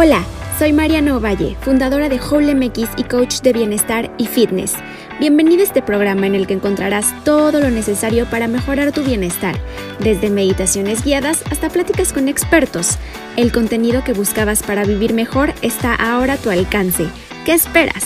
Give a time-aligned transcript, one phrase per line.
[0.00, 0.22] Hola,
[0.60, 4.74] soy Mariana Ovalle, fundadora de Whole MX y coach de bienestar y fitness.
[5.18, 9.56] Bienvenido a este programa en el que encontrarás todo lo necesario para mejorar tu bienestar,
[9.98, 12.96] desde meditaciones guiadas hasta pláticas con expertos.
[13.36, 17.08] El contenido que buscabas para vivir mejor está ahora a tu alcance.
[17.44, 18.04] ¿Qué esperas?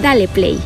[0.00, 0.60] Dale play.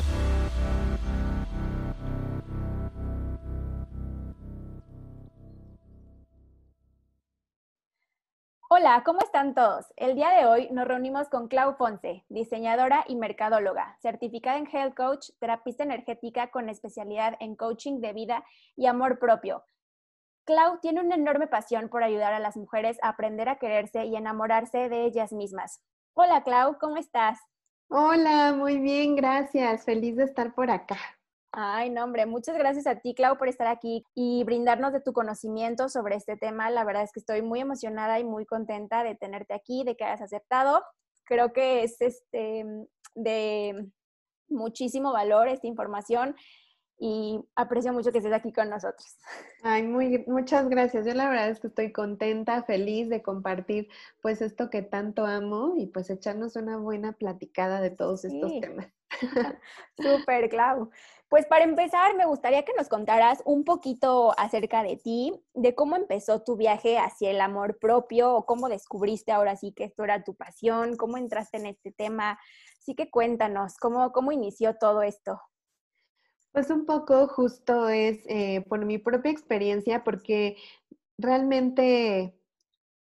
[8.87, 9.85] Hola, ¿cómo están todos?
[9.97, 14.95] El día de hoy nos reunimos con Clau Ponce, diseñadora y mercadóloga, certificada en Health
[14.95, 18.45] Coach, terapista energética con especialidad en coaching de vida
[18.77, 19.65] y amor propio.
[20.45, 24.15] Clau tiene una enorme pasión por ayudar a las mujeres a aprender a quererse y
[24.15, 25.83] enamorarse de ellas mismas.
[26.15, 27.41] Hola Clau, ¿cómo estás?
[27.89, 29.85] Hola, muy bien, gracias.
[29.85, 30.97] Feliz de estar por acá.
[31.59, 35.15] Ay, no, hombre, muchas gracias a ti, Clau, por estar aquí y brindarnos de tu
[35.15, 36.69] conocimiento sobre este tema.
[36.69, 40.05] La verdad es que estoy muy emocionada y muy contenta de tenerte aquí, de que
[40.05, 40.83] hayas aceptado.
[41.25, 42.67] Creo que es este
[43.15, 43.91] de
[44.49, 46.37] muchísimo valor esta información
[46.99, 49.17] y aprecio mucho que estés aquí con nosotros.
[49.63, 51.07] Ay, muy, muchas gracias.
[51.07, 53.89] Yo la verdad es que estoy contenta, feliz de compartir
[54.21, 58.89] pues esto que tanto amo y pues echarnos una buena platicada de todos estos temas.
[59.97, 60.91] Súper, Clau.
[61.29, 65.97] Pues para empezar, me gustaría que nos contaras un poquito acerca de ti, de cómo
[65.97, 70.23] empezó tu viaje hacia el amor propio o cómo descubriste ahora sí que esto era
[70.23, 72.39] tu pasión, cómo entraste en este tema.
[72.79, 75.41] Así que cuéntanos, ¿cómo, cómo inició todo esto?
[76.53, 80.57] Pues un poco justo es eh, por mi propia experiencia, porque
[81.19, 82.39] realmente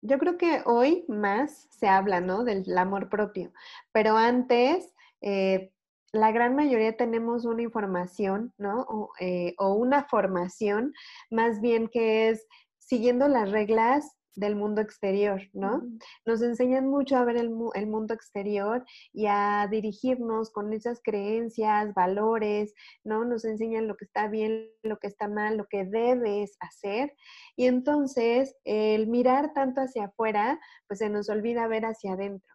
[0.00, 2.44] yo creo que hoy más se habla, ¿no?
[2.44, 3.52] Del amor propio,
[3.90, 5.71] pero antes eh,
[6.12, 8.82] la gran mayoría tenemos una información, ¿no?
[8.82, 10.92] O, eh, o, una formación,
[11.30, 12.46] más bien que es
[12.78, 15.82] siguiendo las reglas del mundo exterior, ¿no?
[16.26, 21.92] Nos enseñan mucho a ver el, el, mundo exterior y a dirigirnos con esas creencias,
[21.94, 22.74] valores,
[23.04, 23.24] ¿no?
[23.24, 27.14] Nos enseñan lo que está bien, lo que está mal, lo que debes hacer.
[27.56, 32.52] Y entonces, el mirar tanto hacia afuera, pues se nos olvida ver hacia adentro.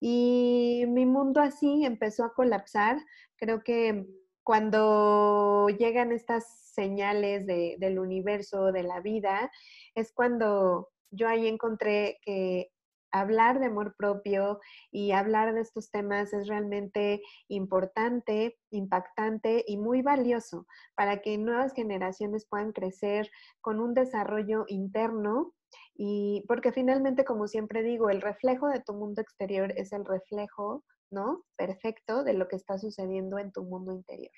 [0.00, 2.98] Y mi mundo así empezó a colapsar.
[3.36, 4.06] Creo que
[4.42, 9.50] cuando llegan estas señales de, del universo, de la vida,
[9.94, 12.70] es cuando yo ahí encontré que
[13.14, 20.02] hablar de amor propio y hablar de estos temas es realmente importante, impactante y muy
[20.02, 23.30] valioso para que nuevas generaciones puedan crecer
[23.60, 25.54] con un desarrollo interno
[25.94, 30.84] y porque finalmente, como siempre digo, el reflejo de tu mundo exterior es el reflejo,
[31.10, 31.44] ¿no?
[31.56, 34.32] Perfecto de lo que está sucediendo en tu mundo interior.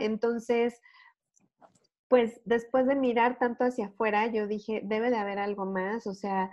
[0.00, 0.80] Entonces,
[2.08, 6.14] pues después de mirar tanto hacia afuera, yo dije, debe de haber algo más, o
[6.14, 6.50] sea,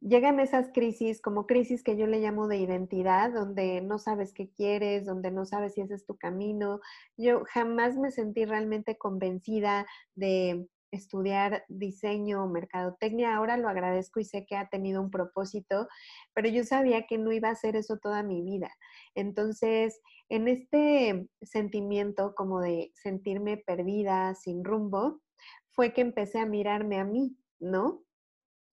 [0.00, 4.50] llegan esas crisis, como crisis que yo le llamo de identidad, donde no sabes qué
[4.50, 6.80] quieres, donde no sabes si ese es tu camino.
[7.16, 13.36] Yo jamás me sentí realmente convencida de estudiar diseño o mercadotecnia.
[13.36, 15.88] Ahora lo agradezco y sé que ha tenido un propósito,
[16.34, 18.70] pero yo sabía que no iba a hacer eso toda mi vida.
[19.14, 25.20] Entonces, en este sentimiento como de sentirme perdida, sin rumbo,
[25.70, 28.02] fue que empecé a mirarme a mí, ¿no?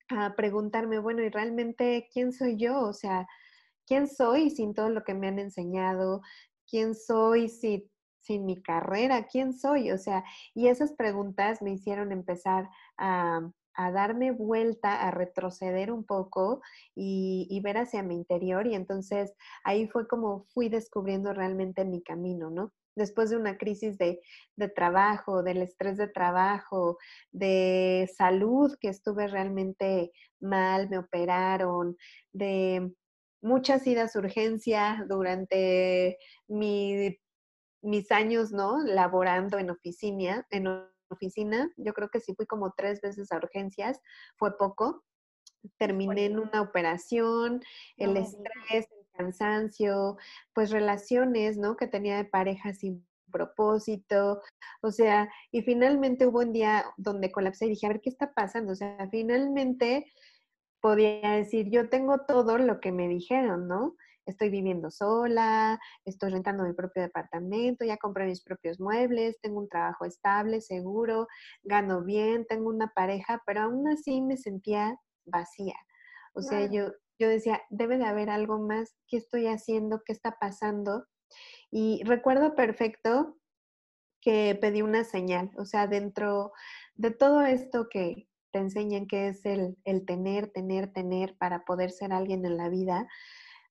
[0.09, 2.79] A preguntarme, bueno, ¿y realmente quién soy yo?
[2.79, 3.27] O sea,
[3.85, 6.21] ¿quién soy sin todo lo que me han enseñado?
[6.67, 7.89] ¿Quién soy si
[8.23, 9.27] sin mi carrera?
[9.27, 9.91] ¿Quién soy?
[9.91, 10.23] O sea,
[10.55, 13.41] y esas preguntas me hicieron empezar a,
[13.75, 16.61] darme vuelta, a retroceder un poco
[16.95, 18.67] y, ver hacia mi interior.
[18.67, 22.71] Y entonces ahí fue como fui descubriendo realmente mi camino, ¿no?
[22.95, 24.21] Después de una crisis de,
[24.55, 26.97] de trabajo, del estrés de trabajo,
[27.31, 31.97] de salud, que estuve realmente mal, me operaron,
[32.31, 32.93] de
[33.41, 36.17] muchas idas a urgencia durante
[36.47, 37.17] mi
[37.83, 38.79] mis años, ¿no?
[38.83, 40.67] Laborando en oficina, en
[41.09, 43.99] oficina, yo creo que sí fui como tres veces a urgencias,
[44.35, 45.03] fue poco.
[45.77, 47.61] Terminé en una operación,
[47.97, 50.17] el estrés, el cansancio,
[50.53, 51.77] pues relaciones, ¿no?
[51.77, 54.41] Que tenía de pareja sin propósito,
[54.81, 58.33] o sea, y finalmente hubo un día donde colapsé y dije, a ver, ¿qué está
[58.33, 58.71] pasando?
[58.71, 60.05] O sea, finalmente
[60.79, 63.95] podía decir, yo tengo todo lo que me dijeron, ¿no?
[64.25, 69.69] Estoy viviendo sola, estoy rentando mi propio departamento, ya compré mis propios muebles, tengo un
[69.69, 71.27] trabajo estable, seguro,
[71.63, 75.75] gano bien, tengo una pareja, pero aún así me sentía vacía.
[76.33, 80.01] O sea, yo, yo decía, debe de haber algo más, ¿qué estoy haciendo?
[80.03, 81.05] ¿Qué está pasando?
[81.69, 83.37] Y recuerdo perfecto
[84.19, 86.53] que pedí una señal, o sea, dentro
[86.95, 91.91] de todo esto que, te enseñan qué es el, el tener, tener, tener para poder
[91.91, 93.07] ser alguien en la vida,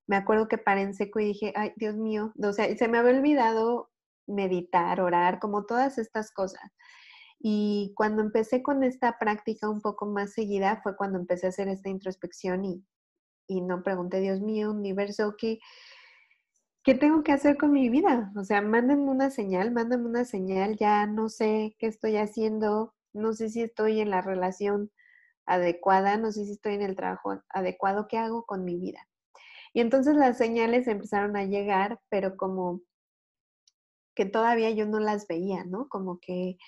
[0.06, 2.98] me acuerdo que paré en seco y dije, ay, Dios mío, o sea, se me
[2.98, 3.90] había olvidado
[4.26, 6.62] meditar, orar, como todas estas cosas.
[7.40, 11.68] Y cuando empecé con esta práctica un poco más seguida fue cuando empecé a hacer
[11.68, 12.84] esta introspección y,
[13.48, 15.58] y no pregunté, Dios mío, universo, ¿qué,
[16.84, 18.32] ¿qué tengo que hacer con mi vida?
[18.36, 23.32] O sea, mándenme una señal, mándenme una señal, ya no sé qué estoy haciendo, no
[23.32, 24.90] sé si estoy en la relación
[25.46, 29.08] adecuada, no sé si estoy en el trabajo adecuado, ¿qué hago con mi vida?
[29.72, 32.80] Y entonces las señales empezaron a llegar, pero como
[34.14, 35.88] que todavía yo no las veía, ¿no?
[35.88, 36.58] Como que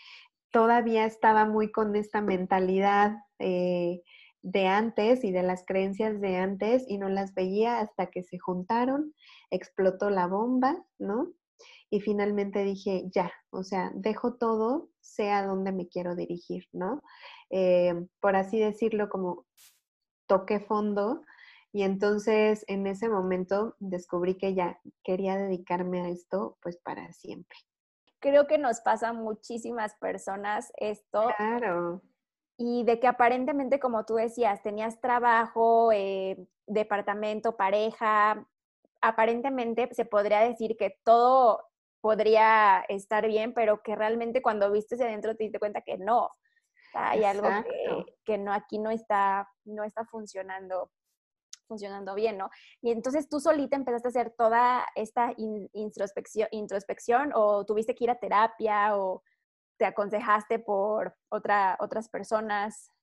[0.50, 4.02] todavía estaba muy con esta mentalidad eh,
[4.42, 8.38] de antes y de las creencias de antes y no las veía hasta que se
[8.38, 9.14] juntaron,
[9.50, 11.32] explotó la bomba, ¿no?
[11.90, 17.02] Y finalmente dije, ya, o sea, dejo todo, sea donde me quiero dirigir, ¿no?
[17.50, 19.46] Eh, por así decirlo, como
[20.26, 21.22] toqué fondo
[21.75, 27.59] y entonces en ese momento descubrí que ya quería dedicarme a esto pues para siempre.
[28.21, 31.32] Creo que nos pasa a muchísimas personas esto.
[31.37, 32.00] Claro.
[32.56, 38.47] Y de que aparentemente, como tú decías, tenías trabajo, eh, departamento, pareja,
[39.00, 41.61] aparentemente se podría decir que todo
[42.00, 46.31] podría estar bien, pero que realmente cuando viste hacia adentro te diste cuenta que no.
[46.93, 50.93] Hay algo que, que, no aquí no está, no está funcionando
[51.66, 52.50] funcionando bien, ¿no?
[52.81, 58.11] Y entonces tú solita empezaste a hacer toda esta introspección, introspección o tuviste que ir
[58.11, 59.22] a terapia o
[59.78, 62.94] te aconsejaste por otra, otras personas.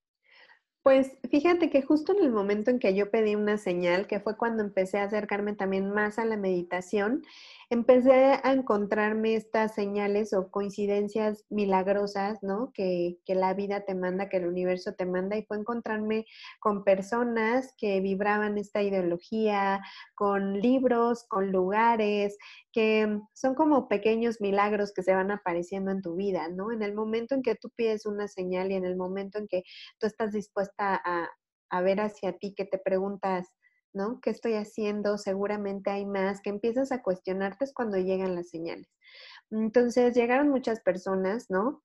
[0.83, 4.35] Pues fíjate que justo en el momento en que yo pedí una señal, que fue
[4.35, 7.21] cuando empecé a acercarme también más a la meditación,
[7.69, 12.71] empecé a encontrarme estas señales o coincidencias milagrosas, ¿no?
[12.73, 16.25] Que, que, la vida te manda, que el universo te manda, y fue encontrarme
[16.59, 19.81] con personas que vibraban esta ideología,
[20.15, 22.37] con libros, con lugares,
[22.73, 26.71] que son como pequeños milagros que se van apareciendo en tu vida, ¿no?
[26.71, 29.63] En el momento en que tú pides una señal y en el momento en que
[29.97, 30.33] tú estás
[30.71, 31.29] dispuesta a,
[31.69, 33.47] a ver hacia ti, que te preguntas,
[33.93, 34.19] ¿no?
[34.21, 35.17] ¿Qué estoy haciendo?
[35.17, 38.89] Seguramente hay más, que empiezas a cuestionarte es cuando llegan las señales.
[39.49, 41.83] Entonces llegaron muchas personas, ¿no?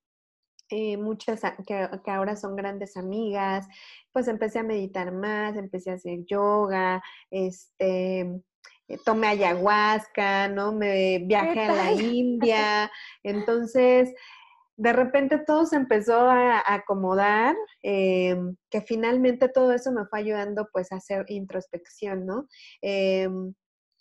[0.69, 3.69] Eh, muchas que, que, ahora son grandes amigas,
[4.12, 7.00] pues empecé a meditar más, empecé a hacer yoga,
[7.31, 8.43] este,
[8.88, 10.73] eh, tomé ayahuasca, ¿no?
[10.73, 12.91] Me viajé a la India,
[13.23, 14.12] entonces
[14.76, 20.69] de repente todo se empezó a, acomodar, em, que finalmente todo eso me fue ayudando
[20.73, 22.46] pues a hacer introspección, ¿no?
[22.82, 23.55] Em,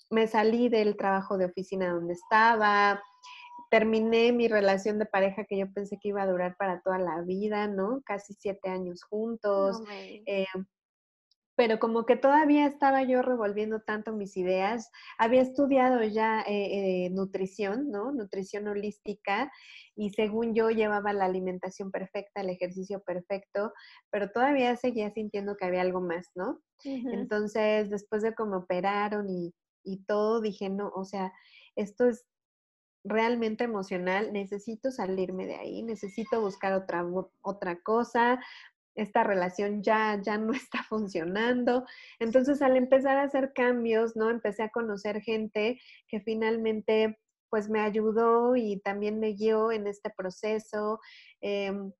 [0.09, 3.01] me salí del trabajo de oficina donde estaba,
[3.71, 7.21] terminé mi relación de pareja que yo pensé que iba a durar para toda la
[7.21, 8.01] vida, ¿no?
[8.05, 9.81] Casi siete años juntos
[11.55, 14.91] pero como que todavía estaba yo revolviendo tanto mis ideas.
[15.17, 18.11] Había estudiado ya eh, eh, nutrición, ¿no?
[18.11, 19.51] Nutrición holística
[19.95, 23.73] y según yo llevaba la alimentación perfecta, el ejercicio perfecto,
[24.11, 26.61] pero todavía seguía sintiendo que había algo más, ¿no?
[26.83, 31.31] Entonces, después de me operaron y, y todo, dije, no, o sea,
[31.75, 32.25] esto es
[33.05, 37.05] realmente emocional, necesito salirme de ahí, necesito buscar otra,
[37.41, 38.39] otra cosa,
[38.95, 41.85] esta relación ya, ya no está funcionando.
[42.19, 44.29] Entonces, al empezar a hacer cambios, ¿no?
[44.29, 50.09] Empecé a conocer gente que finalmente, pues, me ayudó y también me guió en este
[50.09, 50.99] proceso.
[51.41, 51.91] Em,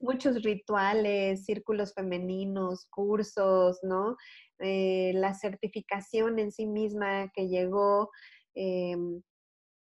[0.00, 4.16] muchos rituales, círculos femeninos, cursos, ¿no?
[4.58, 8.10] Eh, la certificación en sí misma que llegó.
[8.54, 9.22] Em,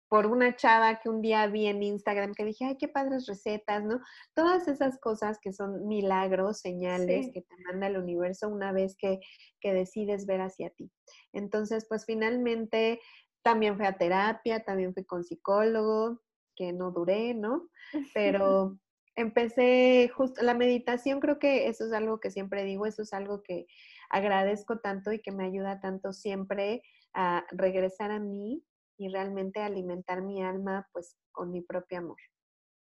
[0.10, 3.84] por una chava que un día vi en Instagram que dije, ay, qué padres recetas,
[3.84, 4.00] ¿no?
[4.34, 9.20] Todas esas cosas que son milagros, señales que te manda el universo una vez que,
[9.60, 10.92] que decides ver hacia ti.
[11.34, 13.02] Entonces, pues finalmente
[13.42, 16.22] también fui a terapia, también fui con psicólogo,
[16.56, 17.70] que no duré, ¿no?
[18.14, 18.78] Pero
[19.16, 23.44] empecé justo, la meditación creo que eso es algo que siempre digo, eso es algo
[23.44, 23.66] que
[24.10, 26.82] agradezco tanto y que me ayuda tanto siempre
[27.14, 28.64] a regresar a mí
[28.98, 32.18] y realmente alimentar mi alma pues con mi propio amor.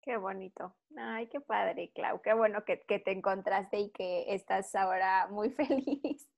[0.03, 0.75] Qué bonito.
[0.97, 2.23] Ay, qué padre, Clau.
[2.23, 6.29] Qué bueno que, que, te encontraste y que estás ahora muy feliz,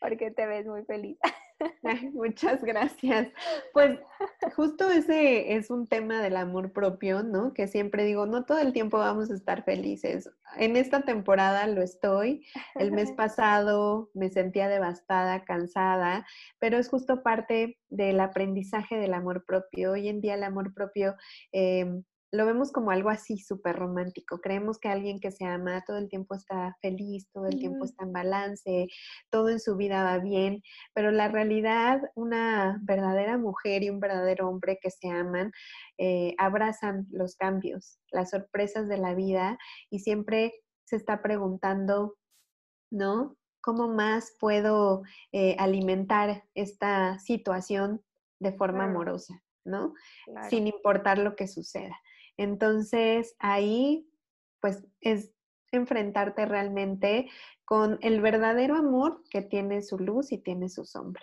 [0.00, 1.18] porque te ves muy feliz.
[2.14, 3.28] muchas gracias.
[3.72, 3.98] Pues
[4.56, 7.52] justo ese es un tema del amor propio, ¿no?
[7.52, 10.30] Que siempre digo, no todo el tiempo vamos a estar felices.
[10.56, 12.46] En esta temporada lo estoy.
[12.74, 16.26] El mes pasado me sentía devastada, cansada,
[16.58, 19.92] pero es justo parte del aprendizaje del amor propio.
[19.92, 21.14] Hoy en día el amor propio...
[21.52, 24.40] Em, lo vemos como algo así súper romántico.
[24.40, 28.04] Creemos que alguien que se ama todo el tiempo está feliz, todo el tiempo está
[28.04, 28.86] en balance,
[29.30, 30.62] todo en su vida va bien,
[30.94, 35.50] pero la realidad, una verdadera mujer y un verdadero hombre que se aman,
[35.98, 39.58] eh, abrazan los cambios, las sorpresas de la vida
[39.90, 42.16] y siempre se está preguntando,
[42.90, 43.36] ¿no?
[43.60, 48.02] ¿Cómo más puedo eh, alimentar esta situación
[48.38, 49.42] de forma amorosa?
[49.64, 49.94] ¿no?
[50.48, 51.96] Sin importar lo que suceda.
[52.40, 54.10] Entonces, ahí,
[54.60, 55.30] pues, es
[55.72, 57.28] enfrentarte realmente
[57.66, 61.22] con el verdadero amor que tiene su luz y tiene su sombra.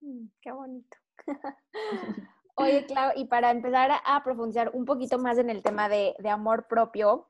[0.00, 0.96] Mm, qué bonito.
[2.54, 6.68] Oye, Clau, y para empezar a profundizar un poquito más en el tema de, amor
[6.68, 7.28] propio,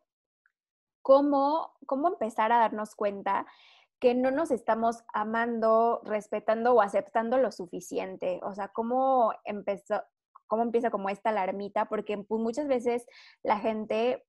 [1.01, 3.47] ¿cómo, ¿cómo empezar a darnos cuenta
[4.01, 8.39] que no nos estamos amando, respetando o aceptando lo suficiente?
[8.43, 10.03] O sea, ¿cómo empezó,
[10.55, 13.05] cómo empieza como esta alarmita, porque pues, muchas veces
[13.43, 14.25] la gente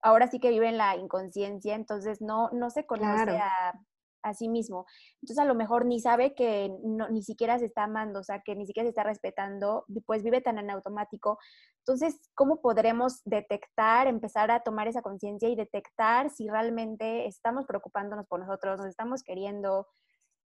[0.00, 3.74] ahora sí que vive en la inconsciencia, entonces no, no se conoce a,
[4.22, 4.86] a, sí mismo.
[5.20, 8.40] Entonces a lo mejor ni sabe que no, ni siquiera se está amando, o sea,
[8.44, 11.40] que ni siquiera se está respetando, pues vive tan en automático.
[11.78, 18.28] Entonces, ¿cómo podremos detectar, empezar a tomar esa conciencia y detectar si realmente estamos preocupándonos
[18.28, 19.88] por nosotros, nos estamos queriendo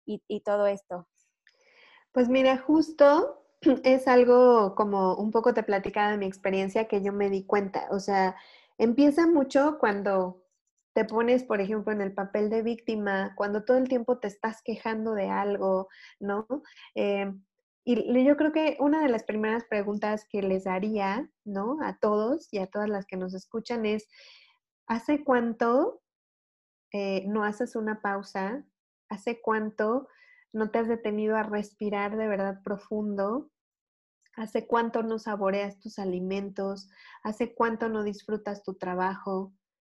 [0.08, 1.08] y, y todo esto?
[2.12, 3.43] Pues mira, justo
[3.84, 7.88] es algo como un poco te platicaba de mi experiencia que yo me di cuenta.
[7.92, 8.36] O sea,
[8.78, 10.44] empieza mucho cuando
[10.94, 14.62] te pones, por ejemplo, en el papel de víctima, cuando todo el tiempo te estás
[14.64, 15.90] quejando de algo,
[16.20, 16.48] ¿no?
[16.96, 17.34] Eh,
[17.86, 21.80] y yo creo que una de las primeras preguntas que les haría, ¿no?
[21.82, 24.08] A todos y a todas las que nos escuchan es,
[24.88, 26.02] ¿hace cuánto
[26.94, 28.64] eh, no haces una pausa?
[29.10, 30.08] ¿Hace cuánto
[30.54, 33.50] no te has detenido a respirar de verdad profundo?
[34.36, 36.90] ¿Hace cuánto no saboreas tus alimentos?
[37.22, 39.54] ¿Hace cuánto no disfrutas tu trabajo?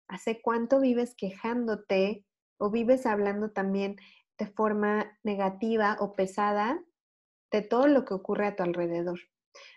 [0.08, 2.26] ¿Hace cuánto vives quejándote
[2.58, 3.98] o vives hablando también
[4.40, 6.84] de forma negativa o pesada
[7.52, 9.20] de todo lo que ocurre a tu alrededor?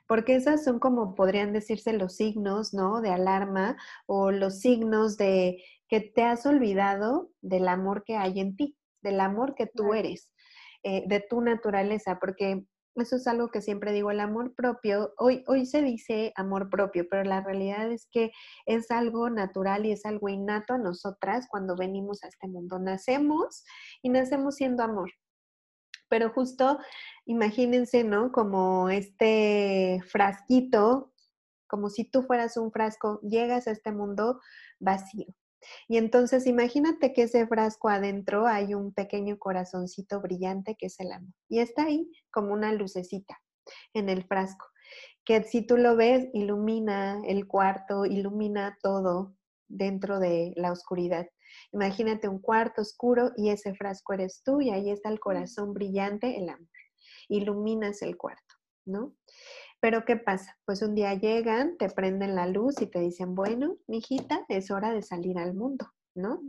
[0.09, 3.03] Porque esas son como podrían decirse los signos, ¿no?
[3.03, 8.57] De alarma o los signos de que te has olvidado del amor que hay en
[8.57, 10.33] ti, del amor que tú eres,
[10.83, 12.65] eh, de tu naturaleza, porque
[13.03, 17.07] eso es algo que siempre digo, el amor propio, hoy, hoy se dice amor propio,
[17.11, 18.33] pero la realidad es que
[18.67, 22.79] es algo natural y es algo innato a nosotras cuando venimos a este mundo.
[22.79, 23.65] Nacemos
[24.03, 25.11] y nacemos siendo amor.
[26.09, 26.79] Pero justo
[27.25, 28.33] imagínense, ¿no?
[28.33, 31.13] Como este frasquito,
[31.67, 34.41] como si tú fueras un frasco, llegas a este mundo
[34.79, 35.27] vacío.
[35.89, 41.13] Y entonces imagínate que ese frasco adentro hay un pequeño corazoncito brillante que es el
[41.13, 41.33] amor.
[41.49, 43.39] Y está ahí como una lucecita
[43.95, 44.67] en el frasco,
[45.25, 49.37] que si tú lo ves, ilumina el cuarto, ilumina todo
[49.69, 51.27] dentro de la oscuridad.
[51.73, 56.37] Imagínate un cuarto oscuro y ese frasco eres tú y ahí está el corazón brillante,
[56.39, 56.69] el amor.
[57.29, 58.55] Iluminas el cuarto,
[58.85, 59.17] ¿no?
[59.87, 60.59] Pero ¿qué pasa?
[60.65, 64.91] Pues un día llegan, te prenden la luz y te dicen, bueno, mijita, es hora
[64.91, 66.43] de salir al mundo, ¿no?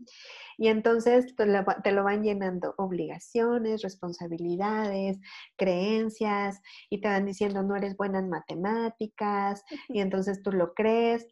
[0.57, 1.47] Y entonces pues,
[1.83, 5.19] te lo van llenando obligaciones, responsabilidades,
[5.55, 11.27] creencias, y te van diciendo, no eres buena en matemáticas, y entonces tú lo crees,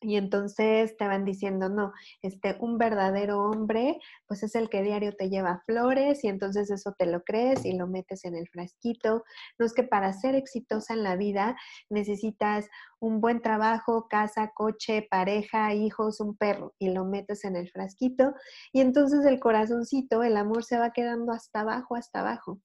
[0.00, 1.92] y entonces te van diciendo, no,
[2.22, 6.94] este, un verdadero hombre, pues es el que diario te lleva flores y entonces eso
[6.98, 9.24] te lo crees y lo metes en el frasquito.
[9.58, 11.56] No es que para ser exitosa en la vida
[11.90, 12.66] necesitas
[12.98, 18.34] un buen trabajo, casa, coche, pareja, hijos, un perro y lo metes en el frasquito
[18.72, 22.60] y entonces el corazoncito, el amor se va quedando hasta abajo, hasta abajo.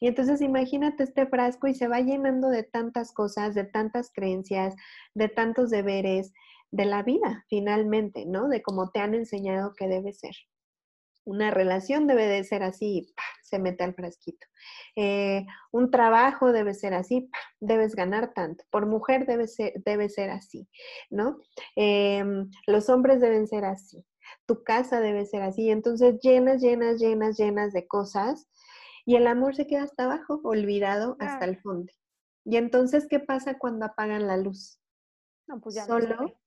[0.00, 4.74] Y entonces imagínate este frasco y se va llenando de tantas cosas, de tantas creencias,
[5.14, 6.32] de tantos deberes,
[6.70, 8.48] de la vida, finalmente, ¿no?
[8.48, 10.34] De cómo te han enseñado que debe ser.
[11.24, 14.46] Una relación debe de ser así, se mete al frasquito.
[14.96, 17.30] Eh, un trabajo debe ser así,
[17.60, 18.64] debes ganar tanto.
[18.70, 20.68] Por mujer debe ser, debe ser así,
[21.10, 21.38] ¿no?
[21.76, 24.04] Em, los hombres deben ser así.
[24.46, 25.70] Tu casa debe ser así.
[25.70, 28.48] Entonces llenas, llenas, llenas, llenas de cosas
[29.04, 31.92] y el amor se queda hasta abajo, olvidado hasta el fondo.
[32.44, 34.80] Y entonces, ¿qué pasa cuando apagan la luz?
[35.46, 36.38] No, pues ya Solo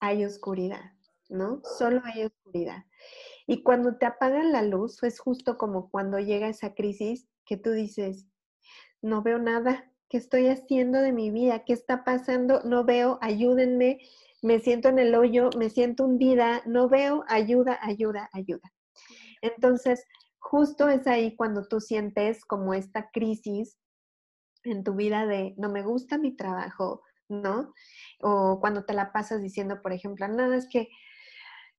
[0.00, 0.92] hay oscuridad,
[1.28, 1.60] ¿no?
[1.78, 2.84] Solo hay oscuridad.
[3.46, 7.70] Y cuando te apagan la luz, es justo como cuando llega esa crisis que tú
[7.70, 8.26] dices,
[9.00, 11.64] no veo nada, ¿qué estoy haciendo de mi vida?
[11.64, 12.62] ¿Qué está pasando?
[12.64, 13.98] No veo, ayúdenme,
[14.42, 18.72] me siento en el hoyo, me siento hundida, no veo, ayuda, ayuda, ayuda.
[19.40, 20.04] Entonces,
[20.38, 23.78] justo es ahí cuando tú sientes como esta crisis
[24.64, 27.74] en tu vida de no me gusta mi trabajo, ¿no?
[28.20, 30.88] O cuando te la pasas diciendo, por ejemplo, nada, es que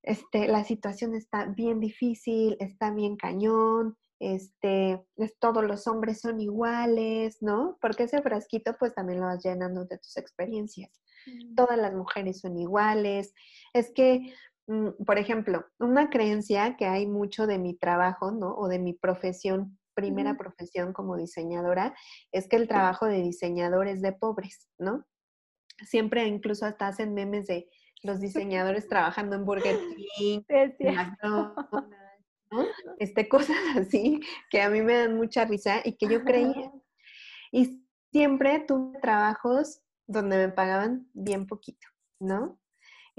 [0.03, 6.39] este, la situación está bien difícil, está bien cañón, este, es, todos los hombres son
[6.39, 7.77] iguales, ¿no?
[7.81, 10.91] Porque ese frasquito pues también lo vas llenando de tus experiencias.
[11.25, 11.55] Mm.
[11.55, 13.33] Todas las mujeres son iguales.
[13.73, 14.33] Es que,
[15.05, 18.53] por ejemplo, una creencia que hay mucho de mi trabajo, ¿no?
[18.55, 21.95] O de mi profesión, primera profesión como diseñadora,
[22.31, 25.05] es que el trabajo de diseñador es de pobres, ¿no?
[25.85, 27.69] Siempre incluso hasta hacen memes de
[28.03, 29.77] los diseñadores trabajando en Burger
[30.17, 31.55] King, McDonald's, ¿no?
[32.97, 36.71] Este, cosas así que a mí me dan mucha risa y que yo creía.
[37.51, 41.87] Y siempre tuve trabajos donde me pagaban bien poquito,
[42.19, 42.59] ¿no?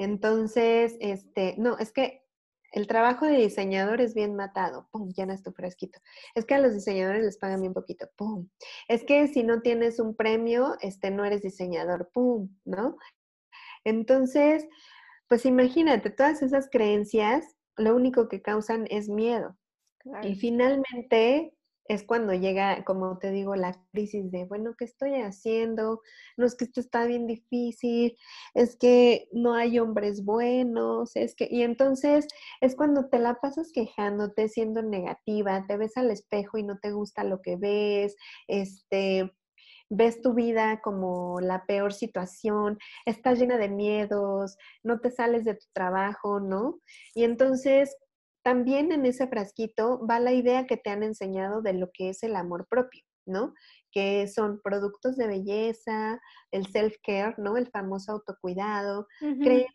[0.00, 2.24] Entonces, este, no, es que
[2.72, 6.00] el trabajo de diseñador es bien matado, pum, llenas tu fresquito.
[6.34, 8.48] Es que a los diseñadores les pagan bien poquito, pum.
[8.88, 12.96] Es que si no tienes un premio, este, no eres diseñador, pum, ¿no?
[13.84, 14.66] Entonces,
[15.28, 17.44] pues imagínate, todas esas creencias
[17.76, 19.58] lo único que causan es miedo.
[20.22, 21.52] Y finalmente
[21.90, 26.02] es cuando llega, como te digo, la crisis de, bueno, ¿qué estoy haciendo?
[26.36, 28.16] No es que esto está bien difícil,
[28.54, 32.28] es que no hay hombres buenos, es que, y entonces
[32.60, 36.92] es cuando te la pasas quejándote, siendo negativa, te ves al espejo y no te
[36.92, 38.14] gusta lo que ves,
[38.46, 39.32] este,
[39.88, 45.54] ves tu vida como la peor situación, estás llena de miedos, no te sales de
[45.54, 46.78] tu trabajo, ¿no?
[47.16, 47.96] Y entonces
[48.42, 52.22] también en ese frasquito va la idea que te han enseñado de lo que es
[52.22, 53.54] el amor propio, ¿no?
[53.92, 56.20] Que son productos de belleza,
[56.50, 57.56] el self-care, ¿no?
[57.56, 59.74] El famoso autocuidado, cremas,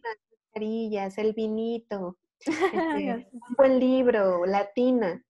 [0.53, 2.47] mascarillas, el vinito, este,
[3.31, 5.23] un buen libro, latina.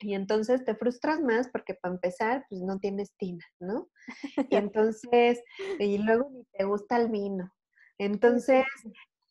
[0.00, 3.88] Y entonces te frustras más porque para empezar, pues no tienes tina, ¿no?
[4.52, 5.42] Y entonces,
[5.78, 7.52] y luego ni te gusta el vino.
[7.98, 8.64] Entonces,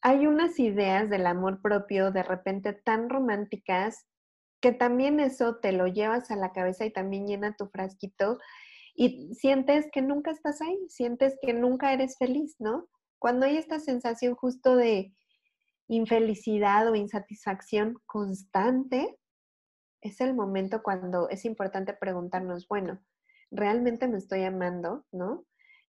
[0.01, 4.05] hay unas ideas del amor propio de repente tan románticas
[4.61, 8.37] que también eso te lo llevas a la cabeza y también llena tu frasquito
[8.95, 12.87] y sientes que nunca estás ahí, sientes que nunca eres feliz, ¿no?
[13.19, 15.13] Cuando hay esta sensación justo de
[15.87, 19.17] infelicidad o insatisfacción constante,
[20.01, 22.99] es el momento cuando es importante preguntarnos, bueno,
[23.51, 25.05] ¿realmente me estoy amando?
[25.11, 25.45] ¿No?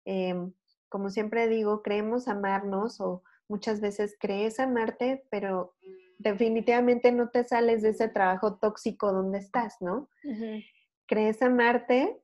[0.05, 0.53] Em,
[0.89, 5.75] como siempre digo, creemos amarnos o muchas veces crees amarte, pero
[6.17, 10.09] definitivamente no te sales de ese trabajo tóxico donde estás, ¿no?
[11.05, 12.21] Crees amarte,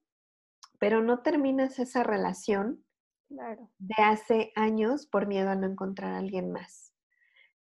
[0.80, 2.84] pero no terminas esa relación
[3.30, 6.94] de hace años por miedo a no encontrar a alguien más.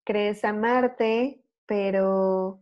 [0.04, 2.62] Crees amarte, pero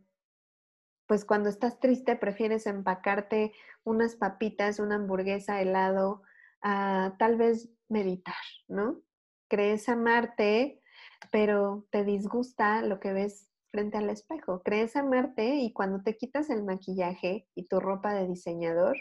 [1.08, 3.52] pues cuando estás triste prefieres empacarte
[3.84, 6.24] unas papitas, una hamburguesa, helado,
[6.62, 8.36] a tal vez meditar,
[8.68, 9.02] ¿no?
[9.50, 10.81] Crees amarte,
[11.29, 14.62] pero te disgusta lo que ves frente al espejo.
[14.63, 18.97] Crees amarte y cuando te quitas el maquillaje y tu ropa de diseñador,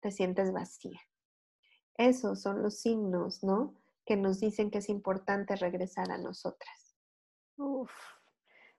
[0.00, 1.00] te sientes vacía.
[1.96, 3.74] Esos son los signos, ¿no?
[4.04, 6.96] Que nos dicen que es importante regresar a nosotras.
[7.56, 7.90] Uf,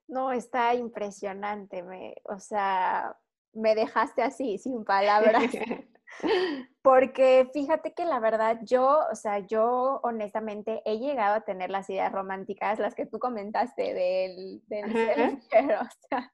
[0.08, 1.82] no, está impresionante.
[1.82, 3.16] Me, o sea,
[3.52, 5.44] me dejaste así, sin palabras.
[6.82, 11.90] Porque fíjate que la verdad, yo, o sea, yo honestamente he llegado a tener las
[11.90, 14.84] ideas románticas, las que tú comentaste del, del
[15.80, 16.32] o sea,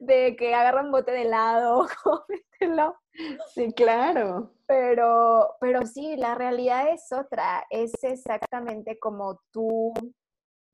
[0.00, 2.96] de que agarra un bote de helado, cómetelo.
[3.54, 4.52] Sí, claro.
[4.66, 9.94] Pero, pero sí, la realidad es otra, es exactamente como tú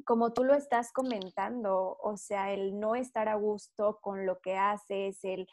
[0.04, 4.56] como tú lo estás comentando, o sea, el no estar a gusto con lo que
[4.56, 5.46] haces, el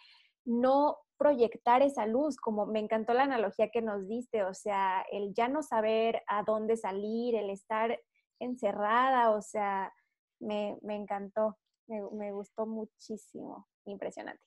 [0.45, 5.33] no proyectar esa luz, como me encantó la analogía que nos diste, o sea, el
[5.33, 7.99] ya no saber a dónde salir, el estar
[8.39, 9.93] encerrada, o sea,
[10.39, 14.41] me, encantó, me, gustó muchísimo, impresionante.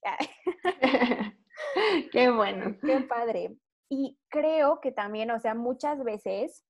[2.12, 2.76] Qué bueno.
[2.80, 3.56] Qué padre.
[3.90, 6.64] Y creo que también, o sea, muchas veces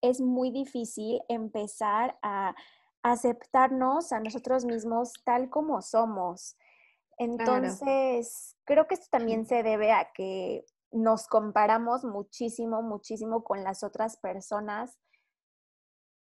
[0.00, 2.54] es muy difícil empezar a
[3.02, 6.56] aceptarnos a nosotros mismos tal como somos.
[7.18, 13.82] Entonces, creo que esto también se debe a que nos comparamos muchísimo, muchísimo con las
[13.82, 14.98] otras personas.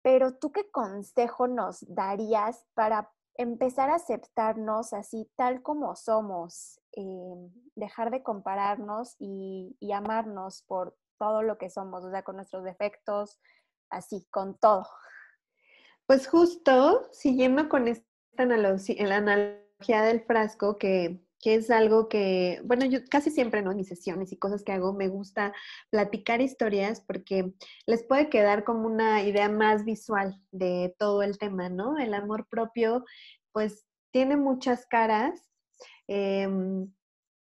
[0.02, 7.52] Pero tú qué consejo nos darías para empezar a aceptarnos así tal como somos, em,
[7.76, 12.64] dejar de compararnos y, y amarnos por todo lo que somos, o sea, con nuestros
[12.64, 13.40] defectos,
[13.90, 14.88] así, con todo.
[16.06, 18.06] Pues justo, siguiendo con esta
[18.38, 23.72] analogía, la analogía del frasco que, que es algo que, bueno, yo casi siempre, ¿no?
[23.72, 25.54] En mis sesiones y cosas que hago, me gusta
[25.92, 27.54] platicar historias porque
[27.86, 31.98] les puede quedar como una idea más visual de todo el tema, ¿no?
[31.98, 33.06] El amor propio,
[33.52, 35.52] pues, tiene muchas caras
[36.08, 36.92] em,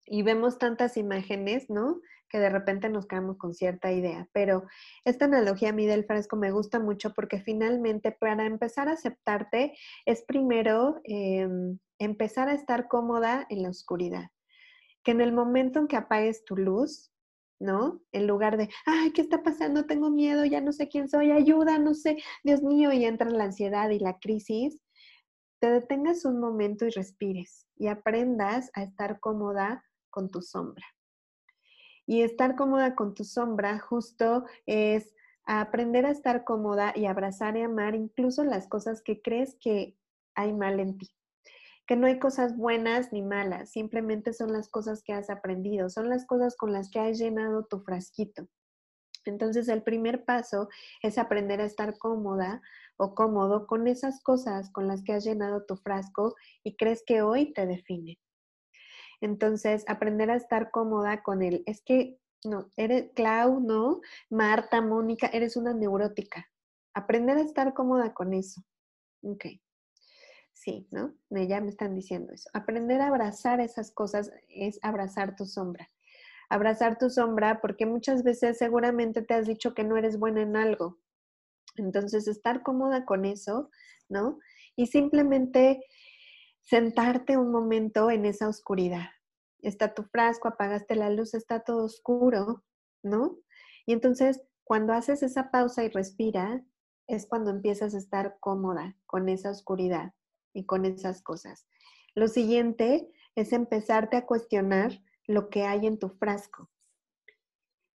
[0.07, 2.01] y vemos tantas imágenes, ¿no?
[2.35, 4.29] Que de repente nos quedamos con cierta idea.
[4.33, 4.65] Pero
[5.05, 9.79] esta analogía a mí del fresco me gusta mucho porque finalmente para empezar a aceptarte
[10.05, 14.31] es primero em, empezar a estar cómoda en la oscuridad.
[15.05, 17.13] Que en el momento en que apagues tu luz,
[17.61, 18.03] ¿no?
[18.11, 19.87] En lugar de, ay, ¿qué está pasando?
[19.87, 23.45] Tengo miedo, ya no sé quién soy, ayuda, no sé, Dios mío, y entra la
[23.45, 24.81] ansiedad y la crisis,
[25.61, 30.85] te detengas un momento y respires y aprendas a estar cómoda con tu sombra.
[32.07, 35.15] Y estar cómoda con tu sombra justo es
[35.47, 39.97] aprender a estar cómoda y abrazar y amar incluso las cosas que crees que
[40.35, 41.11] hay mal en ti.
[41.87, 46.09] Que no hay cosas buenas ni malas, simplemente son las cosas que has aprendido, son
[46.09, 48.49] las cosas con las que has llenado tu frasquito.
[49.27, 50.69] Entonces el primer paso
[51.03, 52.63] es aprender a estar cómoda
[52.97, 57.23] o cómodo con esas cosas con las que has llenado tu frasco y crees que
[57.23, 58.17] hoy te definen.
[59.25, 61.63] Entonces, aprender a estar cómoda con él.
[61.65, 64.03] Es que, no, eres Clau, ¿no?
[64.29, 66.47] Marta, Mónica, eres una neurótica.
[66.93, 68.61] Aprender a estar cómoda con eso.
[69.23, 69.47] Ok.
[70.53, 71.15] Sí, ¿no?
[71.31, 72.51] Ya me están diciendo eso.
[72.53, 75.89] Aprender a abrazar esas cosas es abrazar tu sombra.
[76.51, 80.55] Abrazar tu sombra porque muchas veces seguramente te has dicho que no eres buena en
[80.55, 80.99] algo.
[81.77, 83.71] Entonces, estar cómoda con eso,
[84.11, 84.39] ¿no?
[84.77, 85.81] Y simplemente
[86.61, 89.14] sentarte un momento en esa oscuridad.
[89.65, 92.63] Está tu frasco, apagaste la luz, está todo oscuro,
[93.03, 93.39] ¿no?
[93.87, 96.65] Y entonces, cuando haces esa pausa y respira,
[97.07, 100.13] es cuando empiezas a estar cómoda con esa oscuridad
[100.53, 101.67] y con esas cosas.
[102.15, 106.71] Lo siguiente es empezarte a cuestionar lo que hay en tu frasco.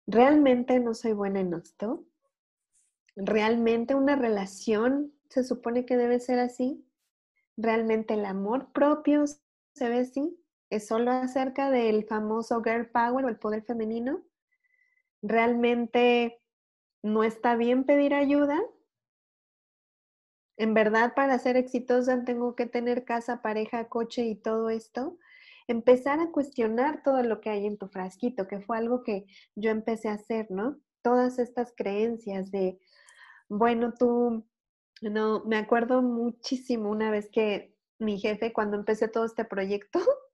[0.07, 2.05] ¿Realmente no soy buena en esto?
[3.15, 6.85] ¿Realmente una relación se supone que debe ser así?
[7.57, 10.37] realmente el amor propio se ve así,
[10.75, 14.23] es solo acerca del famoso girl power o el poder femenino.
[15.21, 16.41] Realmente
[17.03, 18.59] no está bien pedir ayuda.
[20.57, 25.17] En verdad, para ser exitosa tengo que tener casa, pareja, coche y todo esto.
[25.67, 29.71] Empezar a cuestionar todo lo que hay en tu frasquito, que fue algo que yo
[29.71, 30.79] empecé a hacer, ¿no?
[31.01, 32.79] Todas estas creencias de,
[33.49, 34.45] bueno, tú
[35.01, 39.99] no, me acuerdo muchísimo una vez que mi jefe, cuando empecé todo este proyecto,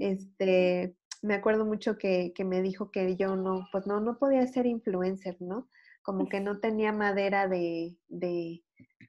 [0.00, 4.46] este, me acuerdo mucho que, que, me dijo que yo no, pues no, no podía
[4.46, 5.68] ser influencer, ¿no?
[6.02, 8.62] Como que no tenía madera de, de,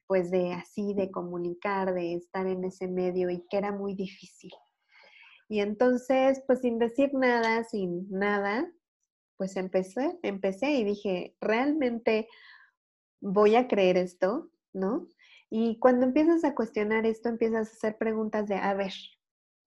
[0.08, 4.52] pues de así, de comunicar, de estar en ese medio y que era muy difícil.
[5.50, 8.72] Y entonces, pues sin decir nada, sin nada,
[9.38, 12.28] pues empecé, empecé y dije, ¿realmente
[13.20, 14.50] voy a creer esto?
[14.74, 15.08] ¿no?
[15.50, 18.92] Y cuando empiezas a cuestionar esto, empiezas a hacer preguntas de, a ver,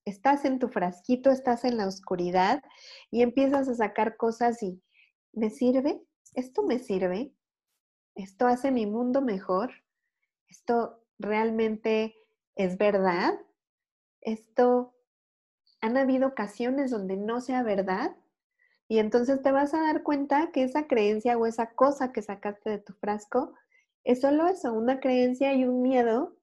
[0.06, 2.62] estás en tu frasquito, estás en la oscuridad
[3.10, 4.82] y empiezas a sacar cosas y,
[5.32, 6.00] ¿me sirve?
[6.34, 7.34] ¿Esto me sirve?
[8.14, 9.72] ¿Esto hace mi mundo mejor?
[10.48, 12.16] ¿Esto realmente
[12.54, 13.34] es verdad?
[14.22, 14.94] ¿Esto
[15.80, 18.16] han habido ocasiones donde no sea verdad?
[18.88, 22.70] Y entonces te vas a dar cuenta que esa creencia o esa cosa que sacaste
[22.70, 23.54] de tu frasco
[24.04, 26.36] es solo eso, una creencia y un miedo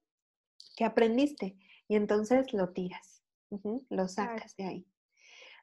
[0.76, 1.56] que aprendiste
[1.88, 3.13] y entonces lo tiras,
[3.90, 4.86] lo sacas de ahí.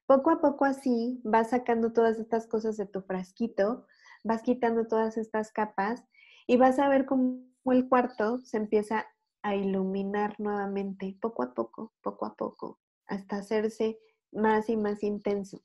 [0.06, 3.86] Poco a poco así vas sacando todas estas cosas de tu frasquito,
[4.23, 6.04] vas quitando todas estas capas
[6.47, 9.06] y vas a ver cómo el cuarto se empieza
[9.43, 13.99] a iluminar nuevamente, poco a poco, poco a poco, hasta hacerse
[14.32, 15.63] más y más intenso.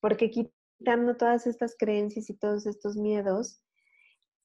[0.00, 3.62] Porque quitando todas estas creencias y todos estos miedos,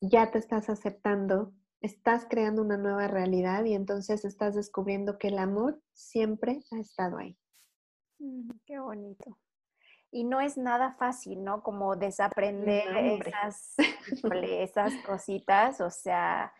[0.01, 5.37] ya te estás aceptando, estás creando una nueva realidad y entonces estás descubriendo que el
[5.37, 7.37] amor siempre ha estado ahí.
[8.65, 9.37] qué bonito.
[10.11, 11.61] Y no es nada fácil, ¿no?
[11.61, 13.75] Como desaprender esas,
[14.43, 16.51] esas cositas, o sea,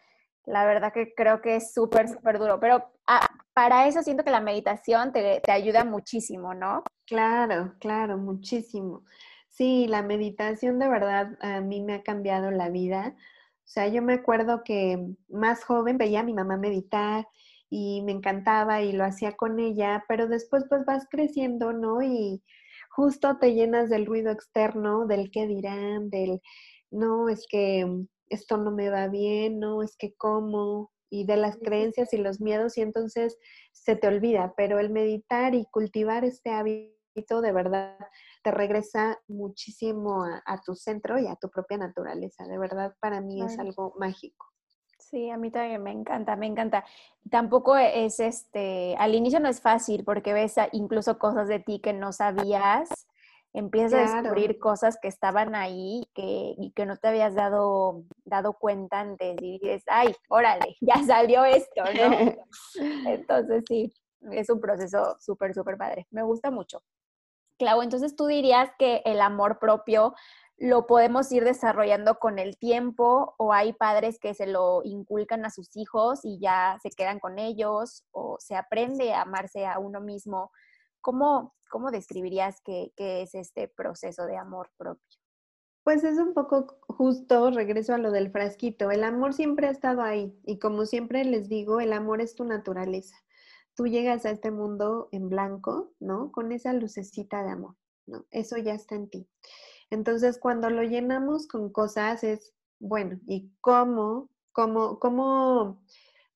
[0.46, 4.32] la verdad que creo que es súper, súper duro, pero ah, para eso siento que
[4.32, 6.84] la meditación te, te ayuda muchísimo, ¿no?
[7.06, 9.04] Claro, claro, muchísimo.
[9.48, 13.16] Sí, la meditación de verdad a mí me ha cambiado la vida.
[13.70, 17.28] O sea, yo me acuerdo que más joven veía a mi mamá meditar
[17.70, 22.02] y me encantaba y lo hacía con ella, pero después pues vas creciendo, ¿no?
[22.02, 22.42] Y
[22.90, 26.42] justo te llenas del ruido externo, del qué dirán, del,
[26.90, 27.86] no, es que
[28.30, 32.42] esto no me va bien, no, es que cómo, y de las creencias y los
[32.42, 33.38] miedos y entonces
[33.72, 38.00] se te olvida, pero el meditar y cultivar este hábito de verdad
[38.42, 42.46] te regresa muchísimo a, tu centro y a tu propia naturaleza.
[42.46, 44.48] De verdad, para mí es algo mágico.
[44.98, 46.86] Sí, a mí también me encanta, me encanta.
[47.30, 51.94] Tampoco es este, al inicio no es fácil porque ves incluso cosas de ti que
[51.94, 53.08] no sabías,
[53.54, 58.54] empiezas a descubrir cosas que estaban ahí que, y que no te habías dado, dado
[58.54, 62.38] cuenta antes y dices, ay, órale, ya salió esto, ¿no?
[63.08, 63.92] Entonces sí,
[64.32, 66.08] es un proceso súper, súper padre.
[66.12, 66.84] Me gusta mucho.
[67.60, 70.16] Clau, entonces tú dirías que el amor propio
[70.58, 75.50] lo podemos ir desarrollando con el tiempo o hay padres que se lo inculcan a
[75.50, 80.02] sus hijos y ya se quedan con ellos o se aprende a amarse a uno
[80.02, 80.52] mismo.
[81.02, 85.20] ¿Cómo, cómo describirías qué es este proceso de amor propio?
[85.84, 88.92] Pues es un poco justo, regreso a lo del frasquito.
[88.92, 92.46] El amor siempre ha estado ahí y como siempre les digo, el amor es tu
[92.46, 93.16] naturaleza
[93.80, 96.34] tú llegas a este mundo en blanco, ¿no?
[96.34, 98.26] Con esa lucecita de amor, ¿no?
[98.30, 99.26] Eso ya está en ti.
[99.90, 105.82] Entonces, cuando lo llenamos con cosas es, bueno, ¿y cómo, cómo, cómo,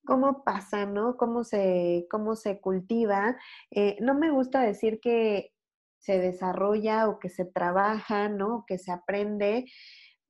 [0.05, 1.17] cómo pasa, ¿no?
[1.17, 3.35] ¿Cómo se, cómo se cultiva?
[3.71, 5.51] Eh, no me gusta decir que
[5.99, 8.59] se desarrolla o que se trabaja, ¿no?
[8.59, 9.65] O que se aprende,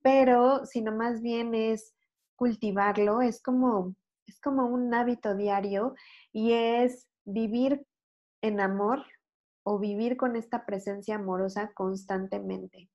[0.02, 1.94] pero sino más bien es
[2.34, 3.94] cultivarlo, es como
[4.26, 5.94] es como un hábito diario
[6.32, 7.86] y es vivir
[8.42, 9.04] en amor
[9.62, 12.90] o vivir con esta presencia amorosa constantemente.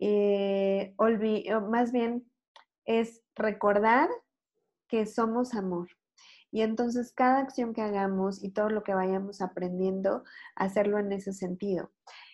[0.00, 0.94] Eh,
[1.70, 2.30] más bien
[2.84, 4.08] es recordar
[4.88, 5.88] que somos amor.
[6.50, 11.32] Y entonces cada acción que hagamos y todo lo que vayamos aprendiendo, hacerlo en ese
[11.32, 11.90] sentido.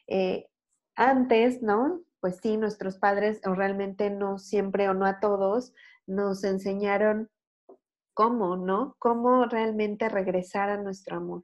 [0.06, 0.46] Eh,
[0.94, 2.02] antes, ¿no?
[2.20, 5.72] Pues sí, nuestros padres, o realmente no siempre o no a todos,
[6.06, 7.30] nos enseñaron
[8.20, 8.96] cómo, ¿no?
[8.98, 11.42] Cómo realmente regresar a nuestro amor,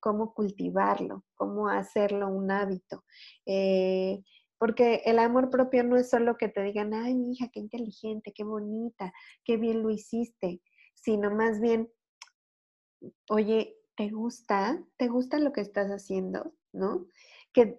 [0.00, 3.04] cómo cultivarlo, cómo hacerlo un hábito.
[3.44, 4.22] Eh,
[4.56, 8.32] porque el amor propio no es solo que te digan, ay, mi hija, qué inteligente,
[8.34, 9.12] qué bonita,
[9.44, 10.62] qué bien lo hiciste,
[10.94, 11.92] sino más bien,
[13.28, 14.82] oye, ¿te gusta?
[14.96, 16.54] ¿Te gusta lo que estás haciendo?
[16.72, 17.08] ¿No?
[17.52, 17.78] Que,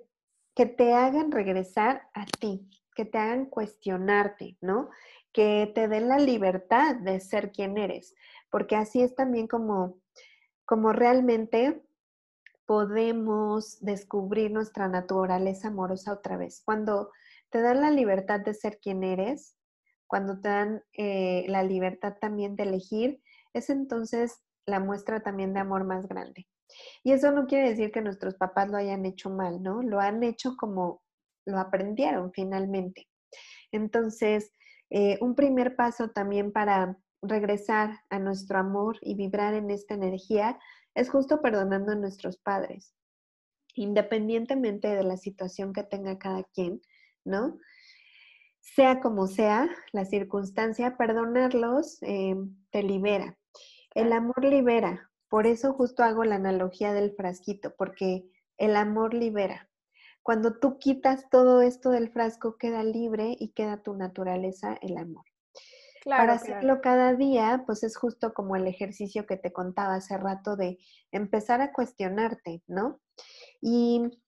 [0.54, 4.92] que te hagan regresar a ti, que te hagan cuestionarte, ¿no?
[5.38, 8.16] Que te den la libertad de ser quien eres,
[8.50, 10.00] porque así es también como,
[10.66, 11.84] como realmente
[12.66, 16.64] podemos descubrir nuestra naturaleza amorosa otra vez.
[16.66, 17.12] Cuando
[17.52, 19.56] te dan la libertad de ser quien eres,
[20.08, 23.22] cuando te dan eh, la libertad también de elegir,
[23.54, 26.48] es entonces la muestra también de amor más grande.
[27.04, 29.84] Y eso no quiere decir que nuestros papás lo hayan hecho mal, ¿no?
[29.84, 31.04] Lo han hecho como
[31.46, 33.08] lo aprendieron finalmente.
[33.72, 34.52] Entonces,
[34.90, 40.60] eh, un primer paso también para regresar a nuestro amor y vibrar en esta energía
[40.96, 42.94] es justo perdonando a nuestros padres,
[43.76, 46.82] independientemente de la situación que tenga cada quien,
[47.24, 47.60] ¿no?
[48.62, 52.36] Sea como sea la circunstancia, perdonarlos eh,
[52.72, 53.38] te libera.
[53.94, 55.10] El amor libera.
[55.30, 59.70] Por eso justo hago la analogía del frasquito, porque el amor libera.
[60.28, 65.24] Cuando tú quitas todo esto del frasco, queda libre y queda tu naturaleza, el amor.
[66.04, 70.58] Para hacerlo cada día, pues es justo como el ejercicio que te contaba hace rato
[70.58, 70.80] de
[71.14, 73.00] empezar a cuestionarte, ¿no?
[73.62, 74.20] Y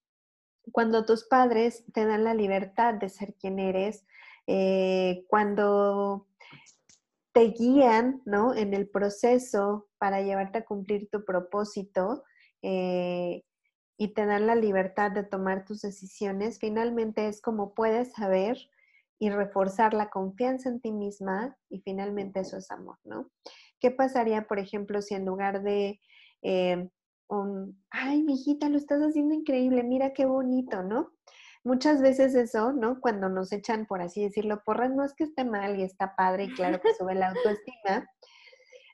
[0.72, 4.06] cuando tus padres te dan la libertad de ser quien eres,
[4.48, 6.28] eh, cuando
[7.34, 8.56] te guían, ¿no?
[8.56, 12.24] En el proceso para llevarte a cumplir tu propósito,
[12.62, 13.44] eh,
[14.02, 18.58] y te dan la libertad de tomar tus decisiones, finalmente es como puedes saber
[19.20, 23.30] y reforzar la confianza en ti misma y finalmente eso es amor, ¿no?
[23.82, 26.00] ¿Qué pasaría, por ejemplo, si en lugar de
[26.44, 26.90] eh,
[27.28, 31.12] un, ay, mi hijita, lo estás haciendo increíble, mira qué bonito, ¿no?
[31.66, 33.02] Muchas veces eso, ¿no?
[33.02, 36.46] Cuando nos echan, por así decirlo, porras, no es que esté mal y está padre
[36.46, 38.10] y claro que sube la autoestima,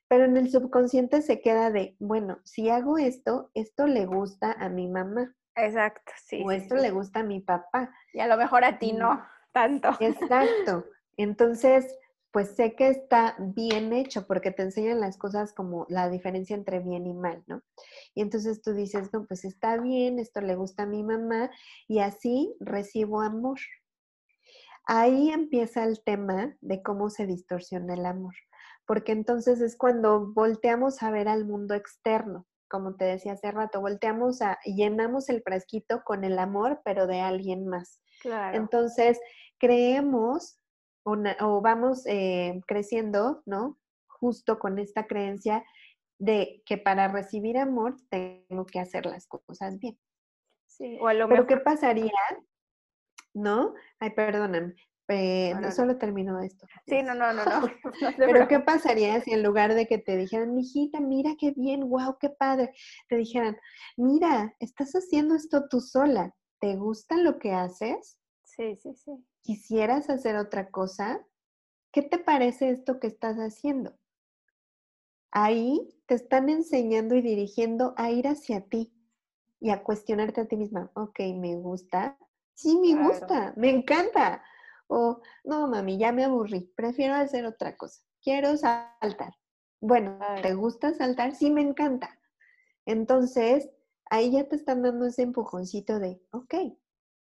[0.08, 4.70] pero en el subconsciente se queda de, bueno, si hago esto, esto le gusta a
[4.70, 5.36] mi mamá.
[5.56, 6.44] Exacto, sí.
[6.46, 7.92] O esto le gusta a mi papá.
[8.14, 9.90] Y a lo mejor a ti no tanto.
[10.00, 10.86] Exacto.
[11.18, 11.98] Entonces,
[12.32, 16.80] pues sé que está bien hecho porque te enseñan las cosas como la diferencia entre
[16.80, 17.64] bien y mal, ¿no?
[18.14, 21.50] Y entonces tú dices, no, pues está bien, esto le gusta a mi mamá
[21.88, 23.60] y así recibo amor.
[24.86, 28.36] Ahí empieza el tema de cómo se distorsiona el amor
[28.86, 33.82] porque entonces es cuando volteamos a ver al mundo externo, como te decía hace rato,
[33.82, 38.02] volteamos a, llenamos el frasquito con el amor, pero de alguien más.
[38.22, 38.58] Claro.
[38.58, 39.20] Entonces,
[39.60, 40.60] creemos
[41.04, 43.78] o, vamos eh, creciendo, ¿no?
[44.20, 45.64] justo con esta creencia
[46.18, 50.00] de que para recibir amor tengo que hacer las cosas bien.
[50.68, 52.12] Sí, o a lo Pero ¿qué pasaría?
[53.34, 53.74] ¿No?
[54.00, 54.76] Ay, perdóname.
[55.08, 56.66] Eh, no, solo terminó esto.
[56.88, 57.62] Sí, no, no, no, no.
[58.18, 62.18] Pero ¿qué pasaría si en lugar de que te dijeran, hijita, mira qué bien, wow,
[62.20, 62.74] qué padre,
[63.08, 63.58] te dijeran,
[63.98, 68.20] mira, estás haciendo esto tú sola, ¿te gusta lo que haces?
[68.44, 69.12] Sí, sí, sí.
[69.44, 71.24] ¿Quisieras hacer otra cosa?
[71.92, 73.96] ¿Qué te parece esto que estás haciendo?
[75.32, 78.94] Ahí te están enseñando y dirigiendo a ir hacia ti
[79.60, 82.18] y a cuestionarte a ti misma, ok, me gusta,
[82.54, 84.44] sí, me gusta, me encanta
[84.88, 88.02] o, no, mami, ya me aburrí, prefiero hacer otra cosa.
[88.22, 89.34] Quiero saltar.
[89.82, 91.36] Bueno, ¿te gusta saltar?
[91.36, 92.20] Sí, me encanta.
[92.86, 93.70] Entonces,
[94.10, 96.56] ahí ya te están dando ese empujoncito de, ok,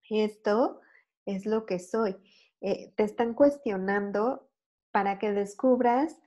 [0.10, 0.82] esto
[1.26, 2.18] es lo que soy.
[2.62, 4.50] Eh, te están cuestionando
[4.92, 6.18] para que descubras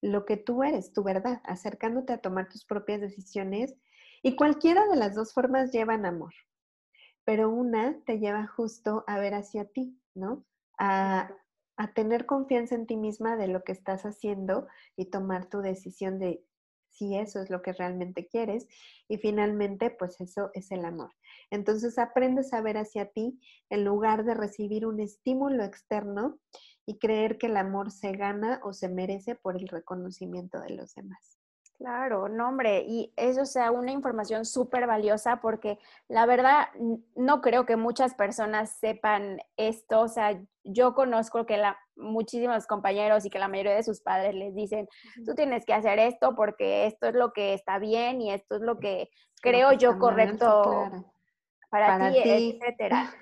[0.00, 3.74] lo que tú eres, tu verdad, acercándote a tomar tus propias decisiones.
[4.22, 6.32] Y cualquiera de las dos formas llevan amor,
[7.24, 10.44] pero una te lleva justo a ver hacia ti, ¿no?
[10.78, 11.30] A,
[11.94, 16.44] tener confianza en ti misma de lo que estás haciendo y tomar tu decisión de
[16.88, 18.68] si eso es lo que realmente quieres.
[19.08, 21.10] Y finalmente, pues eso es el amor.
[21.50, 26.38] Entonces aprendes a ver hacia ti en lugar de recibir un estímulo externo
[26.86, 30.94] y creer que el amor se gana o se merece por el reconocimiento de los
[30.94, 31.43] demás.
[31.78, 36.68] Claro, no, hombre, y eso sea una información súper valiosa porque la verdad
[37.16, 40.00] no creo que muchas personas sepan esto.
[40.00, 44.36] O sea, yo conozco que la, muchísimos compañeros y que la mayoría de sus padres
[44.36, 44.88] les dicen,
[45.26, 48.62] tú tienes que hacer esto porque esto es lo que está bien y esto es
[48.62, 49.10] lo que
[49.42, 50.90] creo yo correcto
[51.70, 53.12] para, ti, ti, etcétera.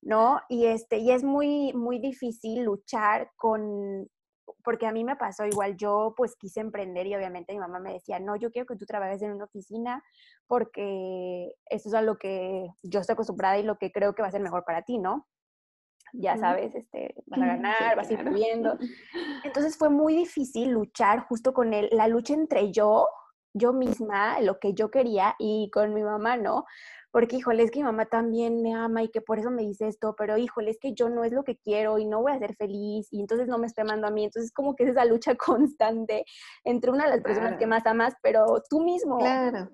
[0.00, 0.40] ¿No?
[0.48, 4.08] Y este, y es muy, muy difícil luchar con
[4.68, 7.94] porque a mí me pasó igual, yo pues quise emprender y obviamente mi mamá me
[7.94, 10.04] decía, no, yo quiero que tú trabajes en una oficina
[10.46, 14.28] porque eso es a lo que yo estoy acostumbrada y lo que creo que va
[14.28, 15.26] a ser mejor para ti, ¿no?
[16.12, 18.76] Ya sabes, este, vas a ganar, vas a ir viviendo.
[19.42, 23.08] Entonces fue muy difícil luchar justo con él, la lucha entre yo,
[23.54, 26.66] yo misma, lo que yo quería y con mi mamá, ¿no?
[27.10, 29.88] Porque híjole, es que mi mamá también me ama y que por eso me dice
[29.88, 32.38] esto, pero híjole, es que yo no es lo que quiero y no voy a
[32.38, 34.24] ser feliz y entonces no me estoy amando a mí.
[34.24, 36.24] Entonces como que es esa lucha constante
[36.64, 39.18] entre una de las personas que más amas, pero tú mismo.
[39.18, 39.70] Claro.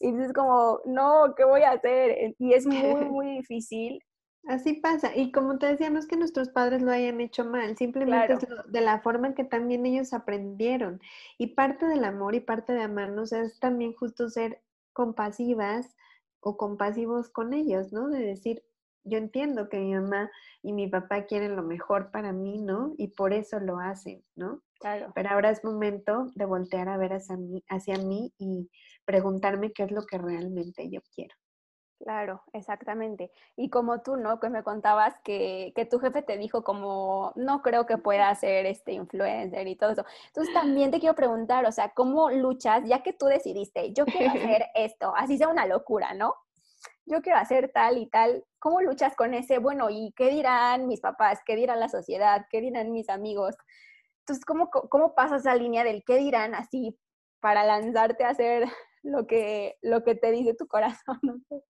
[0.00, 2.34] Y dices como, no, ¿qué voy a hacer?
[2.38, 2.76] Y es muy,
[3.10, 4.00] muy difícil.
[4.46, 5.16] Así pasa.
[5.16, 8.46] Y como te decía, no es que nuestros padres lo hayan hecho mal, simplemente es
[8.66, 11.00] de la forma en que también ellos aprendieron.
[11.38, 14.60] Y parte del amor y parte de amarnos es también justo ser
[14.92, 15.96] compasivas,
[16.44, 18.08] o compasivos con ellos, ¿no?
[18.08, 18.62] De decir,
[19.02, 20.30] yo entiendo que mi mamá
[20.62, 22.94] y mi papá quieren lo mejor para mí, ¿no?
[22.98, 24.62] Y por eso lo hacen, ¿no?
[24.78, 25.10] Claro.
[25.14, 28.70] Pero ahora es momento de voltear a ver hacia mí, hacia mí y
[29.04, 31.34] preguntarme qué es lo que realmente yo quiero.
[31.98, 33.30] Claro, exactamente.
[33.56, 34.38] Y como tú, ¿no?
[34.40, 38.66] Que me contabas que, que, tu jefe te dijo como, no creo que pueda ser
[38.66, 40.04] este influencer y todo eso.
[40.26, 44.32] Entonces también te quiero preguntar, o sea, ¿cómo luchas ya que tú decidiste, yo quiero
[44.58, 46.34] hacer esto, así sea una locura, ¿no?
[47.06, 48.44] Yo quiero hacer tal y tal.
[48.58, 52.60] ¿Cómo luchas con ese, bueno, y qué dirán mis papás, qué dirán la sociedad, qué
[52.60, 53.56] dirán mis amigos?
[54.20, 56.98] Entonces, ¿cómo, cómo pasas esa línea del qué dirán así
[57.40, 58.68] para lanzarte a hacer
[59.02, 61.18] lo que, lo que te dice tu corazón?
[61.22, 61.62] No sé.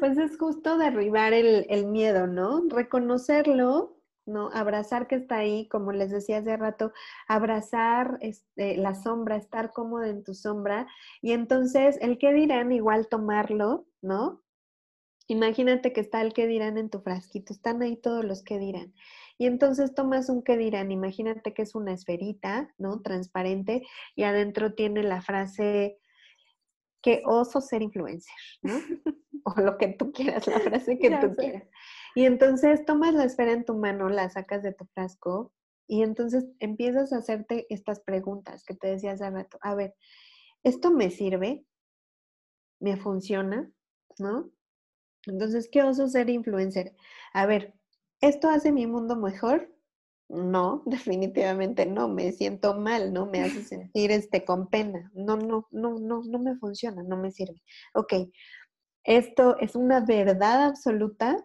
[0.00, 2.62] Pues es justo derribar el, miedo, ¿no?
[2.68, 4.50] Reconocerlo, ¿no?
[4.52, 6.92] Abrazar que está ahí, como les decía hace rato,
[7.28, 10.86] abrazar este, la sombra, estar cómodo en tu sombra.
[11.20, 14.42] Y entonces, el que dirán, igual tomarlo, ¿no?
[15.26, 18.94] Imagínate que está el que dirán en tu frasquito, están ahí todos los que dirán.
[19.38, 23.00] Y entonces tomas un que dirán, imagínate que es una esferita, ¿no?
[23.00, 23.82] Transparente
[24.14, 25.98] y adentro tiene la frase
[27.04, 28.72] que oso ser influencer, ¿no?
[29.44, 31.68] o lo que tú quieras, la frase que tú quieras.
[32.14, 35.52] Y entonces tomas la esfera en tu mano, la sacas de tu frasco
[35.86, 39.58] y entonces empiezas a hacerte estas preguntas que te decía hace rato.
[39.60, 39.94] A ver,
[40.62, 41.66] ¿esto me sirve?
[42.80, 43.70] ¿Me funciona?
[44.18, 44.50] ¿No?
[45.26, 46.96] Entonces, ¿qué oso ser influencer?
[47.34, 47.74] A ver,
[48.22, 49.73] ¿esto hace mi mundo mejor?
[50.34, 53.26] No, definitivamente no, me siento mal, ¿no?
[53.26, 55.10] Me hace sentir este con pena.
[55.14, 57.62] No, no, no, no, no me funciona, no me sirve.
[57.94, 58.14] Ok,
[59.04, 61.36] ¿esto es una verdad absoluta?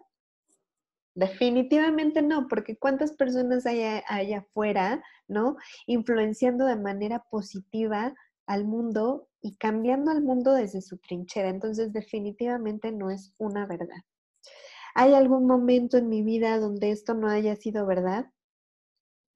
[1.14, 5.58] Definitivamente no, porque cuántas personas hay allá afuera, ¿no?
[5.86, 8.14] Influenciando de manera positiva
[8.48, 11.50] al mundo y cambiando al mundo desde su trinchera.
[11.50, 14.02] Entonces, definitivamente no es una verdad.
[14.96, 18.32] ¿Hay algún momento en mi vida donde esto no haya sido verdad?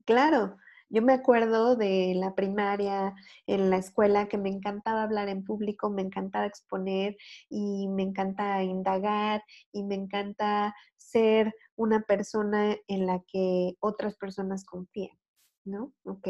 [0.06, 0.58] Claro,
[0.90, 3.16] Yo me acuerdo de la primaria,
[3.48, 7.18] en la escuela, que me encantaba hablar en público, me encantaba exponer
[7.50, 9.42] y me encanta indagar
[9.72, 15.18] y me encanta ser una persona en la que otras personas confían,
[15.66, 15.94] ¿no?
[16.06, 16.28] Ok.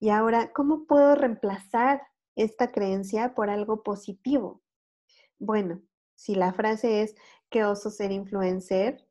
[0.00, 2.02] Y ahora, ¿cómo puedo reemplazar
[2.36, 4.62] esta creencia por algo positivo?
[5.38, 5.82] Bueno,
[6.16, 7.14] si la frase es,
[7.50, 9.06] qué oso ser influencer,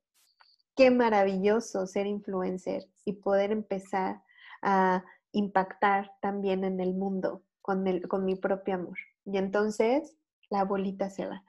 [0.76, 4.22] qué maravilloso ser influencer y poder empezar
[4.62, 8.98] a impactar también en el mundo con, el, con mi propio amor.
[9.26, 10.16] Y entonces
[10.50, 11.44] la bolita se va.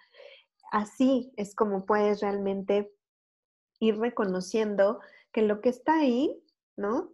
[0.73, 2.93] Así es como puedes realmente
[3.81, 5.01] ir reconociendo
[5.33, 6.43] que lo que está ahí,
[6.77, 7.13] ¿no?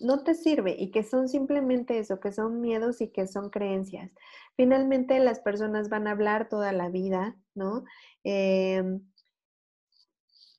[0.00, 4.10] No te sirve y que son simplemente eso, que son miedos y que son creencias.
[4.56, 7.84] Finalmente las personas van a hablar toda la vida, ¿no?
[8.24, 9.07] Em,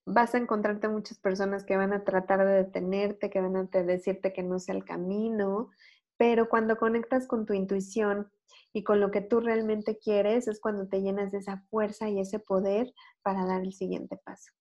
[0.09, 4.33] vas a encontrarte muchas personas que van a tratar de detenerte, que van a decirte
[4.33, 5.69] que no sea el camino,
[6.17, 8.31] pero cuando conectas con tu intuición
[8.73, 12.19] y con lo que tú realmente quieres, es cuando te llenas de esa fuerza y
[12.19, 12.91] ese poder
[13.21, 14.51] para dar el siguiente paso.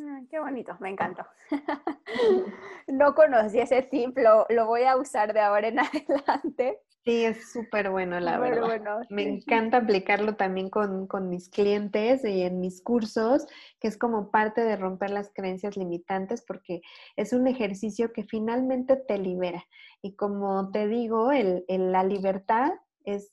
[0.00, 1.26] Ah, qué bonito, me encantó.
[2.86, 6.80] no conocí ese tip, lo, lo, voy a usar de ahora en adelante.
[7.08, 9.06] Sí, es súper bueno, la verdad.
[9.08, 13.46] Me encanta aplicarlo también con, con, mis clientes y en mis cursos,
[13.80, 16.82] que es como parte de romper las creencias limitantes, porque
[17.16, 19.64] es un ejercicio que finalmente te libera.
[20.02, 22.72] Y como te digo, el, la libertad
[23.04, 23.32] es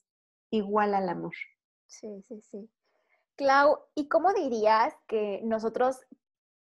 [0.51, 1.33] igual al amor.
[1.85, 2.69] Sí, sí, sí.
[3.35, 5.99] Clau, ¿y cómo dirías que nosotros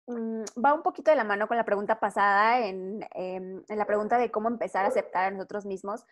[0.07, 4.17] Mm, va un poquito de la mano con la pregunta pasada, em, en, la pregunta
[4.19, 6.05] de cómo empezar a aceptar a nosotros mismos,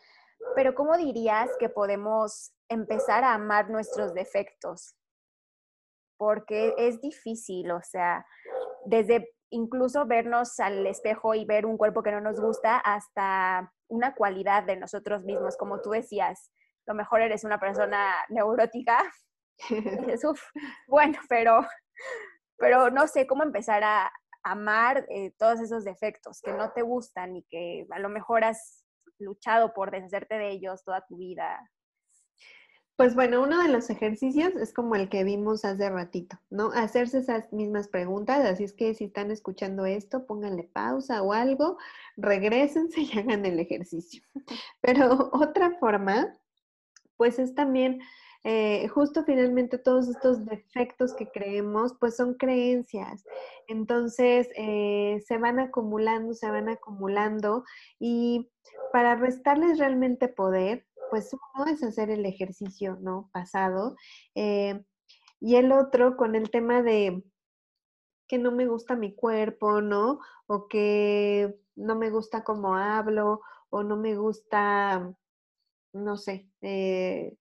[0.55, 4.95] pero ¿cómo dirías que podemos empezar a amar nuestros defectos?
[6.17, 8.25] Porque es difícil, o sea,
[8.85, 14.15] desde incluso vernos al espejo y ver un cuerpo que no nos gusta hasta una
[14.15, 16.51] cualidad de nosotros mismos, como tú decías,
[16.87, 19.03] lo mejor eres una persona neurótica.
[20.87, 21.61] bueno, pero
[22.57, 24.11] pero no sé cómo empezar a
[24.43, 28.82] amar eh, todos esos defectos que no te gustan y que a lo mejor has
[29.19, 31.71] luchado por deshacerte de ellos toda tu vida.
[32.95, 36.71] Pues bueno, uno de los ejercicios es como el que vimos hace ratito, ¿no?
[36.73, 41.77] Hacerse esas mismas preguntas, así es que si están escuchando esto, pónganle pausa o algo,
[42.17, 44.21] regresense y hagan el ejercicio.
[44.79, 46.33] Pero otra forma,
[47.17, 47.99] pues es también
[48.43, 53.23] eh, justo finalmente todos estos defectos que creemos, pues son creencias.
[53.67, 57.63] Entonces, eh, se van acumulando, se van acumulando
[57.99, 58.51] y
[58.91, 63.29] para restarles realmente poder, pues uno es hacer el ejercicio, ¿no?
[63.33, 63.95] Pasado.
[64.35, 64.83] Eh,
[65.39, 67.23] y el otro con el tema de
[68.27, 70.19] que no me gusta mi cuerpo, ¿no?
[70.47, 75.13] O que no me gusta cómo hablo, o no me gusta,
[75.93, 77.37] no sé, eh,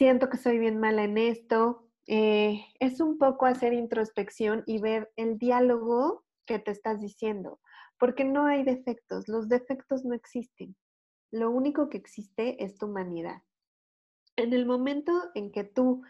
[0.00, 1.86] siento que soy bien mala en esto.
[2.06, 7.60] Eh, es un poco hacer introspección y ver el diálogo que te estás diciendo,
[7.98, 10.74] porque no hay defectos, los defectos no existen.
[11.30, 13.42] Lo único que existe es tu humanidad.
[14.36, 16.02] En el momento en que tú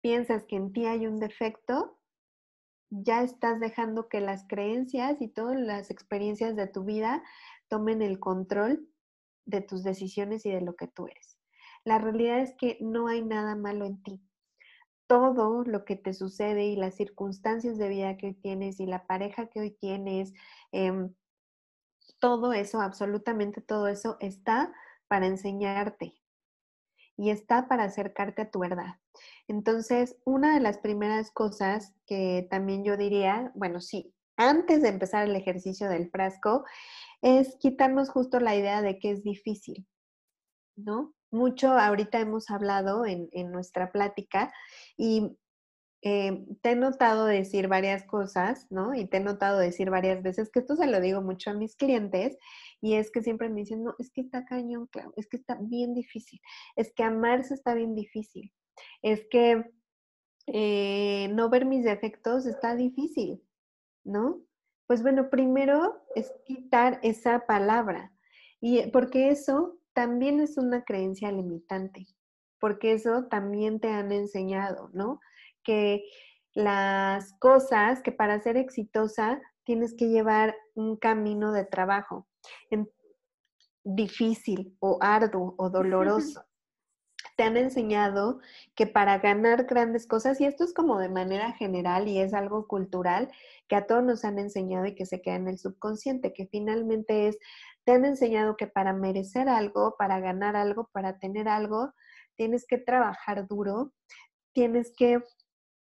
[0.00, 1.98] piensas que en ti hay un defecto,
[2.90, 7.24] ya estás dejando que las creencias y todas las experiencias de tu vida
[7.66, 8.88] tomen el control
[9.46, 11.41] de tus decisiones y de lo que tú eres.
[11.84, 14.20] La realidad es que no hay nada malo en ti.
[15.06, 19.06] Todo lo que te sucede y las circunstancias de vida que hoy tienes y la
[19.06, 20.32] pareja que hoy tienes,
[20.70, 21.14] em,
[22.20, 24.72] todo eso, absolutamente todo eso está
[25.08, 26.14] para enseñarte
[27.16, 29.00] y está para acercarte a tu verdad.
[29.48, 35.28] Entonces, una de las primeras cosas que también yo diría, bueno, sí, antes de empezar
[35.28, 36.64] el ejercicio del frasco,
[37.20, 39.86] es quitarnos justo la idea de que es difícil,
[40.76, 41.14] ¿no?
[41.32, 44.52] Mucho ahorita hemos hablado en, nuestra plática
[44.96, 45.36] y
[46.02, 48.94] eh, te he notado decir varias cosas, ¿no?
[48.94, 51.76] Y te he notado decir varias veces que esto se lo digo mucho a mis
[51.76, 52.36] clientes
[52.80, 55.56] y es que siempre me dicen, no, es que está cañón, claro, es que está
[55.60, 56.40] bien difícil,
[56.76, 58.52] es que amarse está bien difícil,
[59.02, 59.64] es que
[60.48, 63.42] eh, no ver mis defectos está difícil,
[64.04, 64.42] ¿no?
[64.88, 68.12] Pues bueno, primero es quitar esa palabra
[68.60, 72.06] y porque eso también es una creencia limitante,
[72.58, 75.20] porque eso también te han enseñado, ¿no?
[75.62, 76.04] Que
[76.54, 82.26] las cosas, que para ser exitosa tienes que llevar un camino de trabajo
[83.84, 86.44] difícil o arduo o doloroso.
[87.36, 88.40] te han enseñado
[88.74, 92.66] que para ganar grandes cosas, y esto es como de manera general y es algo
[92.66, 93.30] cultural
[93.68, 97.28] que a todos nos han enseñado y que se queda en el subconsciente, que finalmente
[97.28, 97.38] es,
[97.84, 101.92] te han enseñado que para merecer algo, para ganar algo, para tener algo,
[102.36, 103.92] tienes que trabajar duro,
[104.52, 105.22] tienes que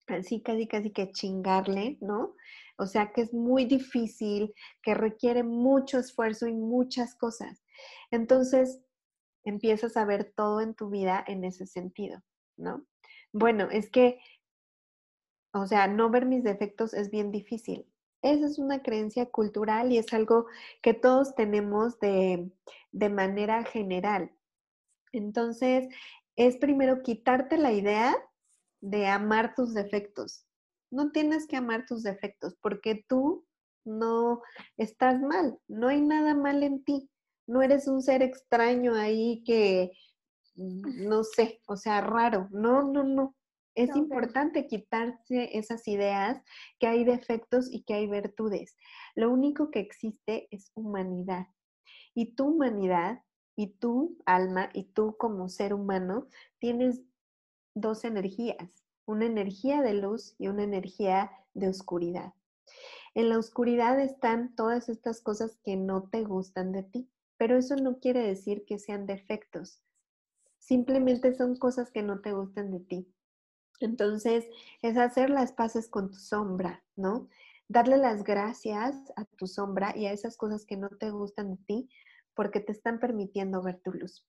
[0.08, 2.34] así casi casi que chingarle, ¿no?
[2.76, 7.62] O sea que es muy difícil, que requiere mucho esfuerzo y muchas cosas.
[8.10, 8.80] Entonces,
[9.44, 12.20] empiezas a ver todo en tu vida en ese sentido,
[12.56, 12.84] ¿no?
[13.32, 14.18] Bueno, es que,
[15.52, 17.86] o sea, no ver mis defectos es bien difícil.
[18.24, 20.46] Esa es una creencia cultural y es algo
[20.82, 22.50] que todos tenemos de,
[22.90, 24.32] de manera general.
[25.12, 25.86] Entonces,
[26.34, 28.16] es primero quitarte la idea
[28.80, 30.44] de amar tus defectos.
[30.90, 33.46] No tienes que amar tus defectos porque tú
[33.84, 34.42] no
[34.76, 37.08] estás mal, no hay nada mal en ti
[37.46, 39.92] no eres un ser extraño ahí que,
[40.56, 42.48] mm, no sé, o sea, raro.
[42.50, 43.34] No, no, no.
[43.74, 46.42] Es importante quitarse esas ideas
[46.78, 48.76] que hay defectos y que hay virtudes.
[49.14, 51.46] Lo único que existe es humanidad.
[52.14, 53.22] Y tu humanidad
[53.56, 57.02] y tu alma y tú como ser humano tienes
[57.74, 62.32] dos energías, una energía de luz y una energía de oscuridad.
[63.14, 67.76] En la oscuridad están todas estas cosas que no te gustan de ti pero eso
[67.76, 69.82] no quiere decir que sean defectos.
[70.58, 73.14] Simplemente son cosas que no te gustan de ti.
[73.80, 74.46] Entonces,
[74.82, 77.28] es hacer las paces con tu sombra, ¿no?
[77.68, 81.62] Darle las gracias a tu sombra y a esas cosas que no te gustan de
[81.64, 81.88] ti
[82.34, 84.26] porque te están permitiendo ver tu luz.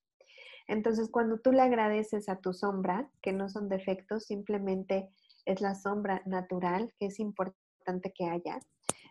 [0.68, 5.08] Entonces, cuando tú le agradeces a tu sombra, que no son defectos, simplemente
[5.44, 8.58] es la sombra natural, que es importante que haya,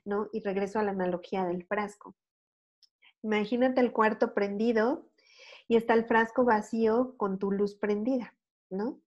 [0.03, 0.27] ¿no?
[0.33, 2.15] Y regreso a la analogía del frasco.
[3.23, 5.09] Imagínate el cuarto prendido
[5.67, 8.36] y está el frasco vacío con tu luz prendida,
[8.69, 8.99] ¿no?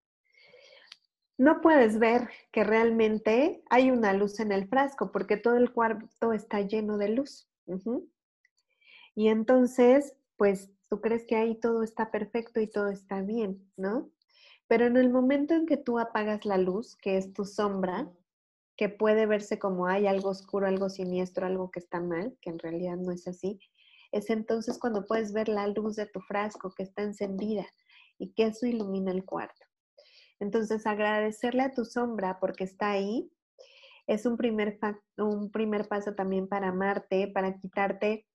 [1.38, 6.32] No puedes ver que realmente hay una luz en el frasco porque todo el cuarto
[6.32, 7.48] está lleno de luz.
[9.14, 14.10] Y entonces, pues tú crees que ahí todo está perfecto y todo está bien, ¿no?
[14.66, 18.10] Pero en el momento en que tú apagas la luz, que es tu sombra,
[18.76, 22.58] que puede verse como hay algo oscuro, algo siniestro, algo que está mal, que en
[22.58, 23.60] realidad no es así,
[24.10, 27.66] es entonces cuando puedes ver la luz de tu frasco que está encendida
[28.18, 29.67] y que eso ilumina el cuarto.
[30.40, 33.30] Entonces, agradecerle a tu sombra porque está ahí
[34.08, 34.80] es un primer,
[35.18, 38.26] un primer paso también para amarte, para quitarte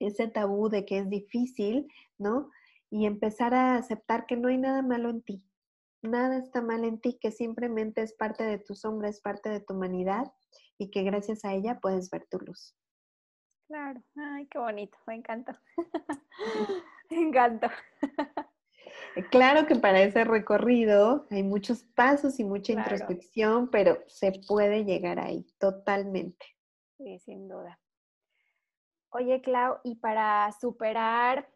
[0.00, 1.86] ese tabú de que es difícil,
[2.18, 2.50] ¿no?
[2.90, 5.44] Y empezar a aceptar que no hay nada malo en ti.
[6.02, 9.60] Nada está mal en ti, que simplemente es parte de tu sombra, es parte de
[9.60, 10.32] tu humanidad
[10.76, 12.76] y que gracias a ella puedes ver tu luz.
[13.68, 15.62] Claro, ay, qué bonito, me encanta.
[17.10, 17.72] me encanta.
[19.30, 25.18] Claro que para ese recorrido hay muchos pasos y mucha introspección, pero se puede llegar
[25.18, 26.46] ahí totalmente.
[26.98, 27.78] Sí, sin duda.
[29.10, 31.48] Oye, Clau, y para superar,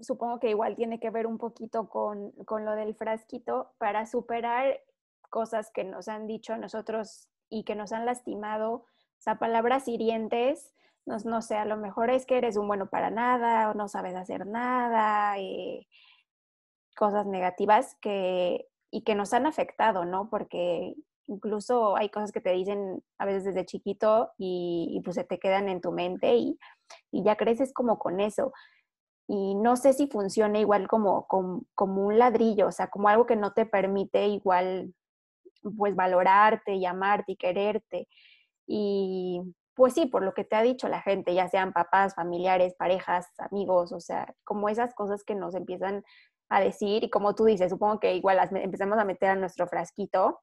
[0.00, 4.80] supongo que igual tiene que ver un poquito con, con lo del frasquito, para superar
[5.30, 8.86] cosas que nos han dicho a nosotros y que nos han lastimado, o
[9.18, 10.74] sea, palabras hirientes,
[11.06, 14.14] no, sé, a lo mejor es que eres un bueno para nada o no sabes
[14.14, 15.86] hacer nada, eh,
[16.96, 20.28] cosas negativas que, y que nos han afectado, ¿no?
[20.30, 20.94] Porque
[21.28, 25.68] incluso hay cosas que te dicen a veces desde chiquito y, pues se te quedan
[25.68, 26.58] en tu mente y,
[27.12, 28.52] ya creces como con eso.
[29.28, 33.26] Y no sé si funciona igual como, como, como, un ladrillo, o sea, como algo
[33.26, 34.94] que no te permite igual
[35.76, 38.08] pues valorarte y amarte y quererte.
[38.66, 39.42] Y,
[39.74, 43.26] pues sí, por lo que te ha dicho la gente, ya sean papás, familiares, parejas,
[43.38, 46.04] amigos, o sea, como esas cosas que nos empiezan
[46.48, 49.66] a decir y como tú dices, supongo que igual las empezamos a meter a nuestro
[49.66, 50.40] frasquito.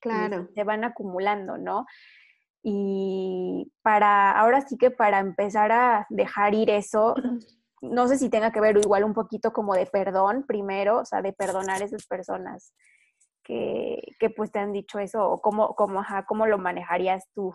[0.00, 0.48] Claro.
[0.54, 1.86] se van acumulando, ¿no?
[2.62, 7.14] Y para, ahora sí que para empezar a dejar ir eso,
[7.80, 11.22] no sé si tenga que ver igual un poquito como de perdón primero, o sea,
[11.22, 12.74] de perdonar a esas personas
[13.42, 17.54] que, que pues te han dicho eso, o cómo, cómo, ajá, cómo lo manejarías tú.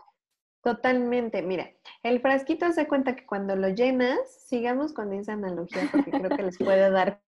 [0.61, 1.69] Totalmente, mira,
[2.03, 6.43] el frasquito se cuenta que cuando lo llenas, sigamos con esa analogía porque creo que
[6.43, 7.21] les puede dar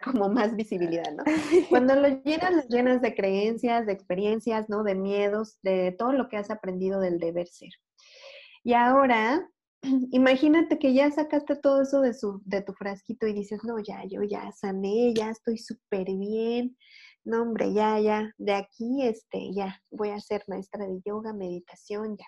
[0.04, 1.24] como más visibilidad, ¿no?
[1.70, 4.82] Cuando lo llenas, lo llenas de creencias, de experiencias, ¿no?
[4.82, 7.70] De miedos, de todo lo que has aprendido del deber ser.
[8.64, 9.48] Y ahora,
[10.10, 14.04] imagínate que ya sacaste todo eso de, su, de tu frasquito y dices, no, ya,
[14.08, 16.76] yo ya sané, ya estoy súper bien,
[17.24, 22.16] no, hombre, ya, ya, de aquí, este, ya, voy a ser maestra de yoga, meditación,
[22.16, 22.24] ya.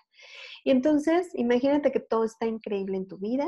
[0.63, 3.47] Y entonces, imagínate que todo está increíble en tu vida,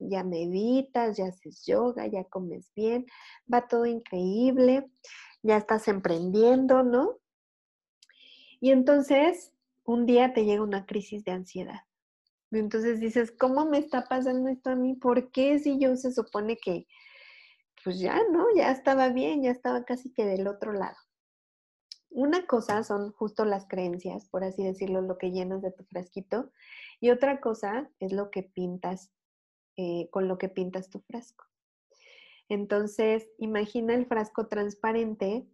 [0.00, 3.06] ya meditas, ya haces yoga, ya comes bien,
[3.52, 4.90] va todo increíble,
[5.42, 7.18] ya estás emprendiendo, ¿no?
[8.60, 9.52] Y entonces
[9.84, 11.80] un día te llega una crisis de ansiedad.
[12.50, 14.94] Y entonces dices, ¿cómo me está pasando esto a mí?
[14.94, 16.86] ¿Por qué si yo se supone que,
[17.84, 18.46] pues ya, ¿no?
[18.54, 20.96] Ya estaba bien, ya estaba casi que del otro lado.
[22.10, 26.50] Una cosa son justo las creencias, por así decirlo, lo que llenas de tu frasquito,
[27.00, 29.12] y otra cosa es lo que pintas,
[29.82, 31.46] eh, con lo que pintas tu frasco.
[32.50, 35.48] Entonces, imagina el frasco transparente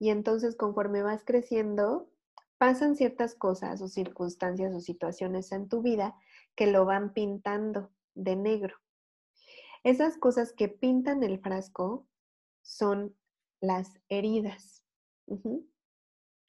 [0.00, 2.10] y entonces conforme vas creciendo,
[2.58, 6.16] pasan ciertas cosas o circunstancias o situaciones en tu vida
[6.56, 8.74] que lo van pintando de negro.
[9.84, 12.08] Esas cosas que pintan el frasco
[12.62, 13.14] son
[13.60, 14.84] las heridas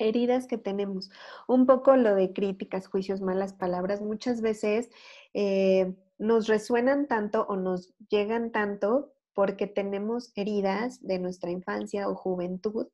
[0.01, 1.09] heridas que tenemos.
[1.47, 4.89] Un poco lo de críticas, juicios, malas palabras, muchas veces
[5.33, 12.15] eh, nos resuenan tanto o nos llegan tanto porque tenemos heridas de nuestra infancia o
[12.15, 12.87] juventud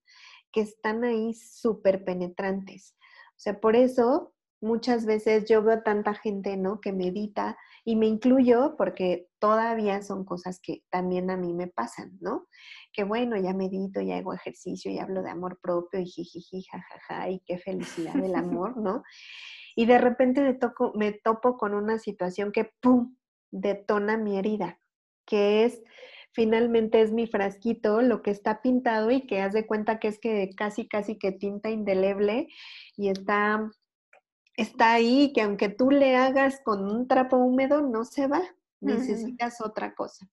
[0.51, 2.95] que están ahí súper penetrantes.
[3.31, 6.81] O sea, por eso muchas veces yo veo tanta gente, ¿no?
[6.81, 12.17] Que medita y me incluyo porque todavía son cosas que también a mí me pasan,
[12.19, 12.47] ¿no?
[12.97, 17.29] Que bueno, ya medito, ya hago ejercicio, y hablo de amor propio y jijiji, jajaja,
[17.29, 18.33] y qué felicidad del
[18.63, 19.03] amor, ¿no?
[19.75, 23.15] Y de repente me, toco, me topo con una situación que, ¡pum!,
[23.51, 24.79] detona mi herida,
[25.27, 25.83] que es
[26.31, 30.17] finalmente es mi frasquito, lo que está pintado y que haz de cuenta que es
[30.17, 32.47] que casi, casi que tinta indeleble
[32.95, 33.69] y está
[34.55, 38.41] está ahí, que aunque tú le hagas con un trapo húmedo, no se va,
[38.81, 40.27] necesitas otra cosa.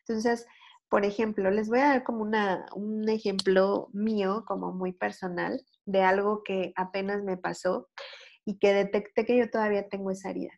[0.00, 0.46] Entonces,
[0.94, 6.44] por ejemplo, les voy a dar como un ejemplo mío, como muy personal, de algo
[6.44, 7.88] que apenas me pasó
[8.44, 10.52] y que detecté que yo todavía tengo esa herida.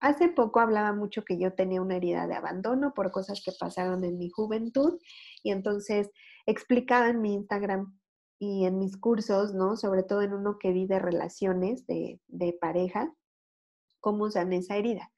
[0.00, 4.02] Hace poco hablaba mucho que yo tenía una herida de abandono por cosas que pasaron
[4.02, 4.98] en mi juventud
[5.42, 6.08] y entonces
[6.46, 8.00] explicaba en mi Instagram
[8.38, 9.76] y en mis cursos, ¿no?
[9.76, 12.18] Sobre todo en uno que vi de relaciones de,
[12.62, 13.12] pareja,
[14.00, 15.12] cómo sané esa herida.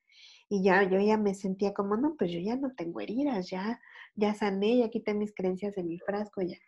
[0.52, 3.80] Y ya yo ya me sentía como, no, pues yo ya no tengo heridas, ya,
[4.14, 6.58] ya sané, ya quité mis creencias de mi frasco, ya.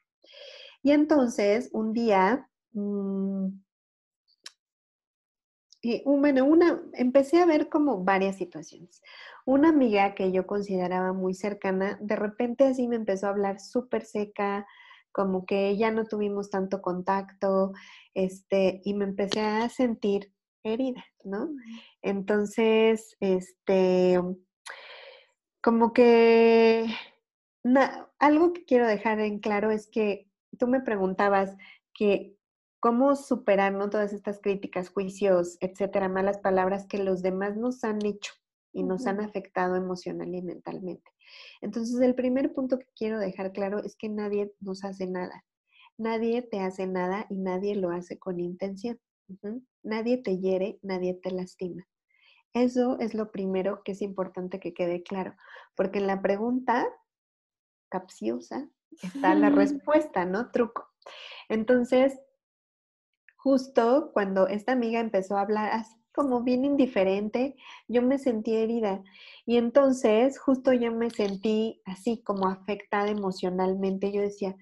[0.83, 3.49] Y entonces, un día, mm,
[5.83, 9.03] y, bueno, una, empecé a ver como varias situaciones.
[9.45, 14.07] Una amiga que yo consideraba muy cercana, de repente así me empezó a hablar súper
[14.07, 14.67] seca,
[15.13, 17.73] como que ya no tuvimos tanto contacto,
[18.15, 20.34] este, y me empecé a sentir
[20.65, 21.51] herida, ¿no?
[22.03, 24.19] Entonces, este,
[25.63, 26.87] como que
[28.19, 31.57] algo que quiero dejar en claro es que tú me preguntabas
[31.95, 32.37] que
[32.81, 33.89] cómo superar ¿no?
[33.89, 38.35] todas estas críticas, juicios, etcétera, malas palabras que los demás nos han hecho
[38.73, 41.11] y nos han afectado emocional y mentalmente.
[41.63, 45.45] Entonces, el primer punto que quiero dejar claro es que nadie nos hace nada.
[45.97, 48.99] Nadie te hace nada y nadie lo hace con intención.
[49.83, 51.87] Nadie te hiere, nadie te lastima.
[52.53, 55.35] Eso es lo primero que es importante que quede claro,
[55.75, 56.87] porque en la pregunta
[57.89, 58.69] capciosa
[59.03, 60.51] está la respuesta, ¿no?
[60.51, 60.89] Truco.
[61.49, 62.19] Entonces,
[63.37, 67.57] justo cuando esta amiga empezó a hablar así como bien indiferente,
[67.89, 69.03] yo me sentí herida.
[69.45, 74.13] Y entonces justo yo me sentí así como afectada emocionalmente.
[74.13, 74.57] Yo decía,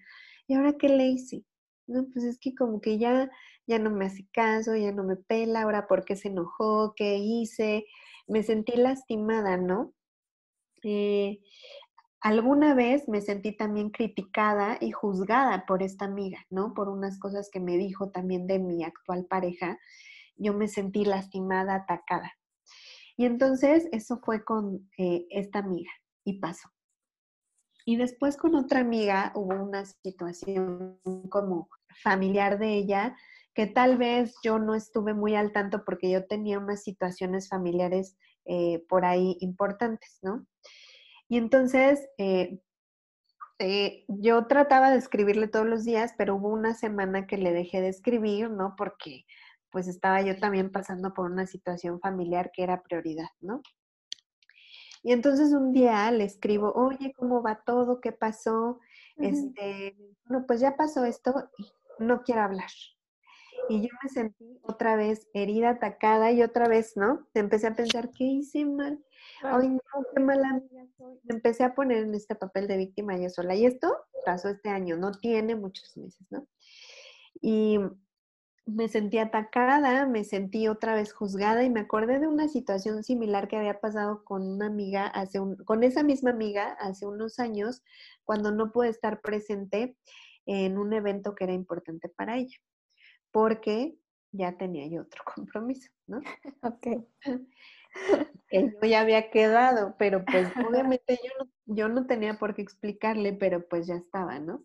[0.46, 1.44] ¿y ahora qué le hice?
[1.86, 3.30] No, pues es que como que ya,
[3.66, 7.16] ya no me hace caso, ya no me pela, ahora por qué se enojó, qué
[7.16, 7.86] hice.
[8.26, 9.92] Me sentí lastimada, ¿no?
[10.84, 11.40] Eh,
[12.20, 16.74] alguna vez me sentí también criticada y juzgada por esta amiga, ¿no?
[16.74, 19.78] Por unas cosas que me dijo también de mi actual pareja
[20.36, 22.32] yo me sentí lastimada, atacada.
[23.16, 25.90] Y entonces eso fue con eh, esta amiga
[26.24, 26.68] y pasó.
[27.84, 31.68] Y después con otra amiga hubo una situación como
[32.02, 33.16] familiar de ella
[33.54, 38.16] que tal vez yo no estuve muy al tanto porque yo tenía unas situaciones familiares
[38.44, 40.46] eh, por ahí importantes, ¿no?
[41.28, 42.60] Y entonces eh,
[44.08, 47.88] yo trataba de escribirle todos los días, pero hubo una semana que le dejé de
[47.88, 48.74] escribir, ¿no?
[48.76, 49.24] Porque
[49.70, 53.62] pues estaba yo también pasando por una situación familiar que era prioridad, ¿no?
[55.02, 58.00] Y entonces un día le escribo, oye, ¿cómo va todo?
[58.00, 58.78] ¿Qué pasó?
[59.16, 61.66] Este, bueno, pues ya pasó esto y
[61.98, 62.70] no quiero hablar.
[63.68, 67.26] Y yo me sentí otra vez herida, atacada y otra vez, ¿no?
[67.34, 69.02] Empecé a pensar, ¿qué hice mal?
[69.42, 69.80] Ay, no,
[70.14, 71.18] qué mala amiga soy.
[71.24, 73.54] Me empecé a poner en este papel de víctima yo sola.
[73.54, 73.94] Y esto
[74.24, 76.46] pasó este año, no tiene muchos meses, ¿no?
[77.40, 77.78] Y
[78.66, 83.48] me sentí atacada, me sentí otra vez juzgada y me acordé de una situación similar
[83.48, 87.82] que había pasado con una amiga hace un, con esa misma amiga hace unos años
[88.24, 89.96] cuando no pude estar presente
[90.46, 92.56] en un evento que era importante para ella,
[93.32, 93.98] porque
[94.32, 96.20] ya tenía yo otro compromiso, ¿no?
[96.62, 96.86] Ok.
[98.50, 100.48] Yo ya había quedado, pero pues
[100.96, 104.64] obviamente yo no, yo no tenía por qué explicarle, pero pues ya estaba, ¿no?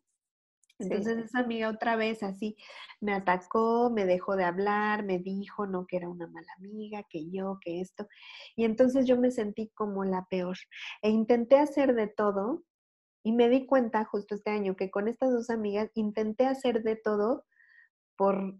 [0.80, 2.55] Entonces esa amiga otra vez así
[3.01, 7.30] me atacó, me dejó de hablar, me dijo no que era una mala amiga, que
[7.32, 8.07] yo, que esto.
[8.55, 10.55] Y entonces yo me sentí como la peor.
[11.01, 12.63] E intenté hacer de todo
[13.24, 16.95] y me di cuenta justo este año que con estas dos amigas intenté hacer de
[16.95, 17.45] todo
[18.18, 18.57] por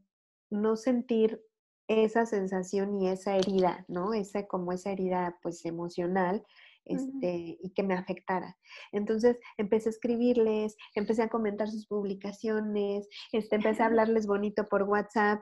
[0.50, 1.44] no sentir
[1.88, 4.14] esa sensación y esa herida, ¿no?
[4.14, 6.46] Esa como esa herida pues emocional
[6.86, 8.58] este, y que me afectara.
[8.92, 14.84] Entonces empecé a escribirles, empecé a comentar sus publicaciones, este, empecé a hablarles bonito por
[14.84, 15.42] WhatsApp.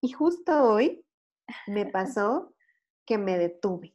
[0.00, 1.04] Y justo hoy
[1.66, 2.54] me pasó
[3.06, 3.94] que me detuve.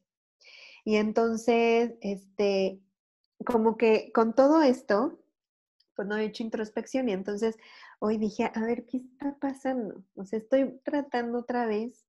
[0.85, 2.81] Y entonces, este,
[3.45, 5.19] como que con todo esto,
[5.95, 7.57] pues no he hecho introspección y entonces
[7.99, 10.03] hoy dije, a ver, ¿qué está pasando?
[10.15, 12.05] O sea, estoy tratando otra vez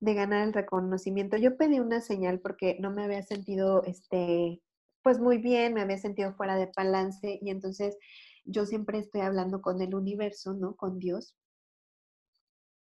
[0.00, 1.36] de ganar el reconocimiento.
[1.36, 4.62] Yo pedí una señal porque no me había sentido, este,
[5.02, 7.96] pues muy bien, me había sentido fuera de balance y entonces
[8.44, 10.76] yo siempre estoy hablando con el universo, ¿no?
[10.76, 11.36] Con Dios,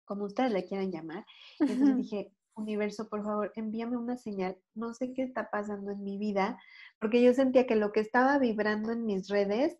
[0.05, 1.25] como ustedes le quieran llamar.
[1.61, 4.57] Y entonces dije, universo, por favor, envíame una señal.
[4.75, 6.59] No sé qué está pasando en mi vida,
[7.01, 9.77] porque yo sentía que lo que estaba vibrando en mis redes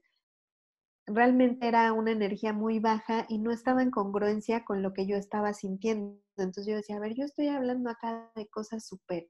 [1.07, 5.17] realmente era una energía muy baja y no estaba en congruencia con lo que yo
[5.17, 6.19] estaba sintiendo.
[6.37, 9.29] Entonces yo decía, a ver, yo estoy hablando acá de cosas súper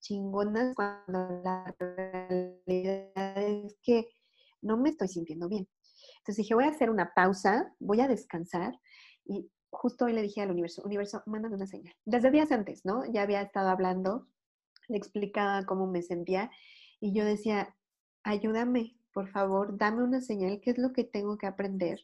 [0.00, 4.08] chingonas cuando la realidad es que
[4.60, 5.68] no me estoy sintiendo bien.
[6.18, 8.78] Entonces dije, voy a hacer una pausa, voy a descansar
[9.24, 11.94] y justo hoy le dije al universo, universo, mándame una señal.
[12.04, 13.04] Desde días antes, ¿no?
[13.12, 14.28] Ya había estado hablando,
[14.88, 16.50] le explicaba cómo me sentía
[17.00, 17.74] y yo decía,
[18.24, 22.00] ayúdame, por favor, dame una señal, qué es lo que tengo que aprender,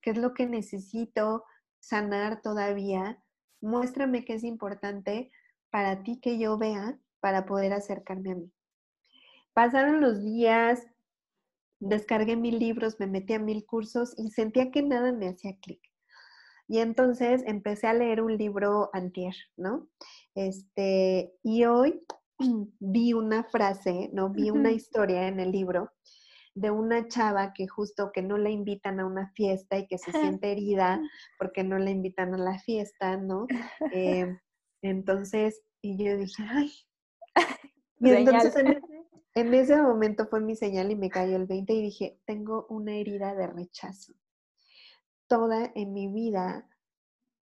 [0.00, 1.44] qué es lo que necesito
[1.80, 3.22] sanar todavía,
[3.60, 5.30] muéstrame qué es importante
[5.70, 8.52] para ti que yo vea para poder acercarme a mí.
[9.52, 10.86] Pasaron los días,
[11.80, 15.80] descargué mil libros, me metí a mil cursos y sentía que nada me hacía clic.
[16.68, 19.88] Y entonces empecé a leer un libro antier, ¿no?
[20.34, 22.04] Este, y hoy
[22.78, 24.30] vi una frase, ¿no?
[24.30, 25.90] Vi una historia en el libro
[26.60, 30.12] de una chava que justo que no la invitan a una fiesta y que se
[30.40, 31.00] siente herida
[31.38, 33.46] porque no la invitan a la fiesta, ¿no?
[33.92, 34.38] Eh,
[34.82, 36.72] entonces, y yo dije, ay.
[38.00, 38.54] Y entonces
[39.34, 42.94] en ese, momento fue mi señal y me cayó el 20 y dije, tengo una
[42.94, 44.14] herida de rechazo.
[45.26, 46.68] Toda en mi vida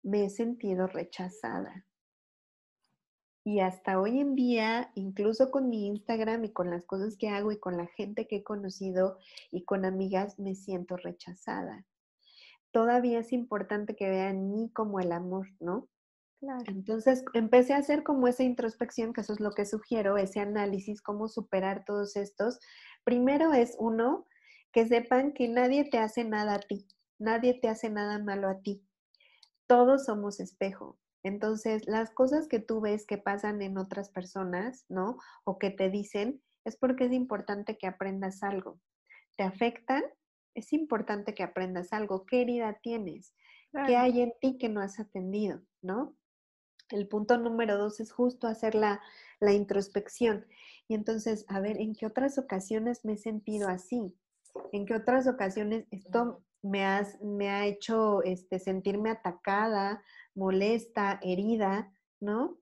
[0.03, 1.87] me he sentido rechazada.
[3.47, 7.53] Y hasta hoy en día, incluso con mi Instagram y con las cosas que hago
[7.53, 9.19] y con la gente que he conocido
[9.51, 11.85] y con amigas, me siento rechazada.
[12.73, 15.89] Todavía es importante que vean mí como el amor, ¿no?
[16.41, 16.65] Claro.
[16.67, 21.03] Entonces empecé a hacer como esa introspección, que eso es lo que sugiero, ese análisis,
[21.03, 22.59] cómo superar todos estos.
[23.05, 24.27] Primero es uno,
[24.73, 26.89] que sepan que nadie te hace nada a ti,
[27.19, 28.83] nadie te hace nada malo a ti.
[29.67, 30.99] Todos somos espejo.
[31.25, 35.19] Entonces, las cosas que tú ves que pasan en otras personas, ¿no?
[35.45, 38.79] O que te dicen, es porque es importante que aprendas algo.
[39.37, 40.05] ¿Te afectan?
[40.55, 42.27] Es importante que aprendas algo.
[42.27, 43.35] ¿Qué herida tienes?
[43.87, 45.61] ¿Qué hay en ti que no has atendido?
[45.83, 46.15] ¿No?
[46.91, 49.01] El punto número dos es justo hacer la,
[49.41, 50.47] la introspección.
[50.87, 54.15] Y entonces, a ver, ¿en qué otras ocasiones me he sentido así?
[54.73, 60.03] ¿En qué otras ocasiones esto me, has, me ha hecho este, sentirme atacada,
[60.35, 62.59] molesta, herida, ¿no?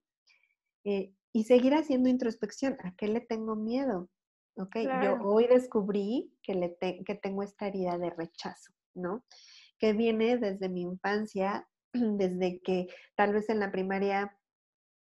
[0.85, 2.77] Eh, y seguir haciendo introspección.
[2.83, 4.11] ¿A qué le tengo miedo?
[4.57, 4.77] ¿Ok?
[5.03, 9.25] Yo hoy descubrí que, le que tengo esta herida de rechazo, ¿no?
[9.79, 14.37] Que viene desde mi infancia, desde que tal vez en la primaria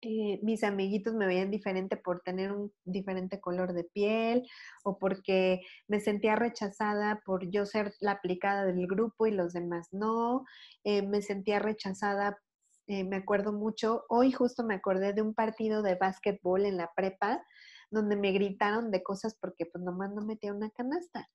[0.07, 4.47] eh, mis amiguitos me veían diferente por tener un diferente color de piel
[4.83, 9.89] o porque me sentía rechazada por yo ser la aplicada del grupo y los demás
[9.93, 10.45] no.
[10.85, 12.39] Eh, me sentía rechazada
[12.87, 16.93] eh, me acuerdo mucho, hoy justo me acordé de un partido de básquetbol en la
[16.95, 17.43] prepa
[17.91, 21.28] donde me gritaron de cosas porque pues nomás no metía una canasta,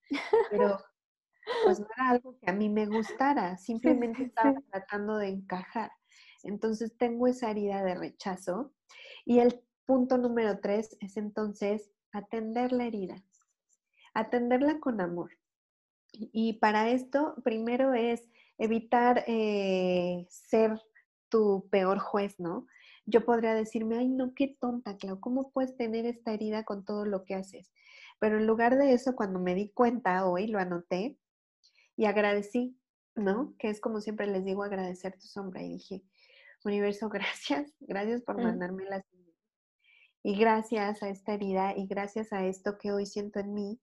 [0.51, 0.77] pero
[1.65, 5.91] pues no era algo que a mí me gustara, simplemente estaba tratando de encajar.
[6.43, 8.73] Entonces tengo esa herida de rechazo
[9.25, 13.23] y el punto número tres es entonces atender la herida,
[14.13, 15.31] atenderla con amor.
[16.11, 20.79] Y para esto, primero es evitar eh, ser
[21.29, 22.67] tu peor juez, ¿no?
[23.05, 27.05] Yo podría decirme, ay, no, qué tonta, Clau, ¿cómo puedes tener esta herida con todo
[27.05, 27.71] lo que haces?
[28.19, 31.17] Pero en lugar de eso, cuando me di cuenta hoy, lo anoté
[31.95, 32.77] y agradecí,
[33.15, 33.55] ¿no?
[33.57, 35.63] Que es como siempre les digo, agradecer tu sombra.
[35.63, 36.03] Y dije,
[36.65, 39.03] universo, gracias, gracias por mandarme las
[40.21, 43.79] y gracias a esta herida y gracias a esto que hoy siento en mí,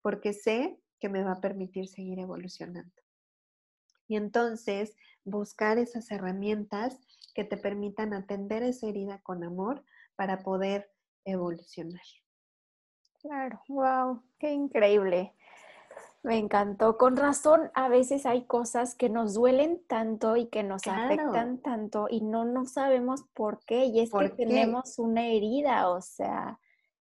[0.00, 3.01] porque sé que me va a permitir seguir evolucionando.
[4.12, 4.94] Y entonces
[5.24, 6.98] buscar esas herramientas
[7.34, 9.86] que te permitan atender esa herida con amor
[10.16, 10.90] para poder
[11.24, 12.02] evolucionar.
[13.22, 15.34] Claro, wow, qué increíble.
[16.22, 16.98] Me encantó.
[16.98, 22.06] Con razón, a veces hay cosas que nos duelen tanto y que nos afectan tanto
[22.10, 23.86] y no, no sabemos por qué.
[23.86, 26.60] Y es que tenemos una herida, o sea,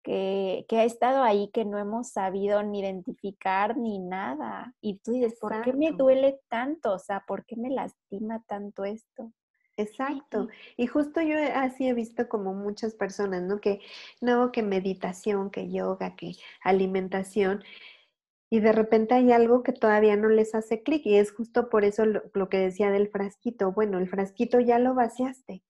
[0.08, 4.74] que, ha estado ahí, que no hemos sabido ni identificar ni nada.
[4.80, 6.94] Y tú dices, ¿por qué me duele tanto?
[6.94, 9.32] O sea, ¿por qué me lastima tanto esto?
[9.76, 10.48] Exacto.
[10.76, 13.60] Y justo yo así he visto como muchas personas, ¿no?
[13.60, 13.80] Que
[14.20, 16.32] no, que meditación, que yoga, que
[16.62, 17.62] alimentación
[18.50, 21.84] y de repente hay algo que todavía no les hace clic y es justo por
[21.84, 23.72] eso lo, que decía del frasquito.
[23.72, 25.62] Bueno, el frasquito ya lo vaciaste,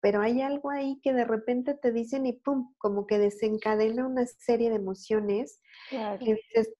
[0.00, 4.26] pero hay algo ahí que de repente te dicen y pum, como que desencadena una
[4.26, 6.74] serie de emociones que dices,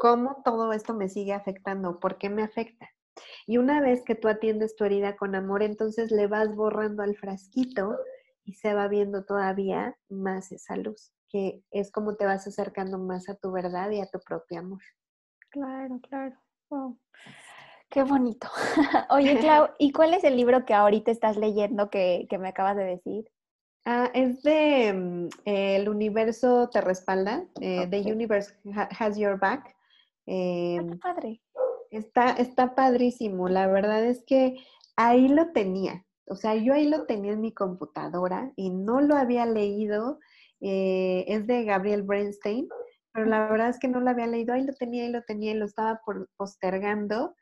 [0.00, 2.00] ¿cómo todo esto me sigue afectando?
[2.00, 2.88] ¿Por qué me afecta?
[3.46, 7.16] Y una vez que tú atiendes tu herida con amor, entonces le vas borrando al
[7.16, 7.98] frasquito
[8.44, 13.30] y se va viendo todavía más esa luz que es como te vas acercando más
[13.30, 14.82] a tu verdad y a tu propio amor.
[15.50, 16.36] Claro, claro.
[17.92, 18.48] Qué bonito.
[19.10, 22.84] Oye, Clau, ¿y cuál es el libro que ahorita estás leyendo que, me acabas de
[22.84, 23.30] decir?
[23.84, 28.54] Ah, es de mm, El universo te respalda, eh, The Universe
[28.98, 29.76] Has Your Back.
[30.26, 31.42] Eh, padre.
[31.90, 33.50] Está, está padrísimo.
[33.50, 34.56] La verdad es que
[34.96, 36.06] ahí lo tenía.
[36.26, 40.18] O sea, yo ahí lo tenía en mi computadora y no lo había leído
[40.62, 42.68] eh, es de Gabriel Bernstein,
[43.12, 45.52] pero la verdad es que no lo había leído, ahí lo tenía, ahí lo tenía
[45.52, 46.00] y lo estaba
[46.36, 47.34] postergando.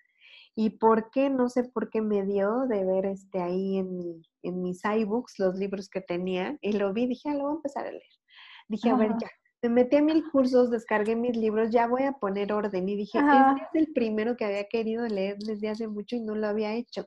[0.54, 1.30] ¿Y por qué?
[1.30, 5.56] No sé por qué me dio de ver este ahí en, en mis iBooks los
[5.56, 8.02] libros que tenía y lo vi, dije, ah, lo voy a empezar a leer.
[8.68, 9.28] Dije, a ver, ya,
[9.62, 12.88] me metí a mil cursos, descargué mis libros, ya voy a poner orden.
[12.88, 16.34] Y dije, este es el primero que había querido leer desde hace mucho y no
[16.34, 17.06] lo había hecho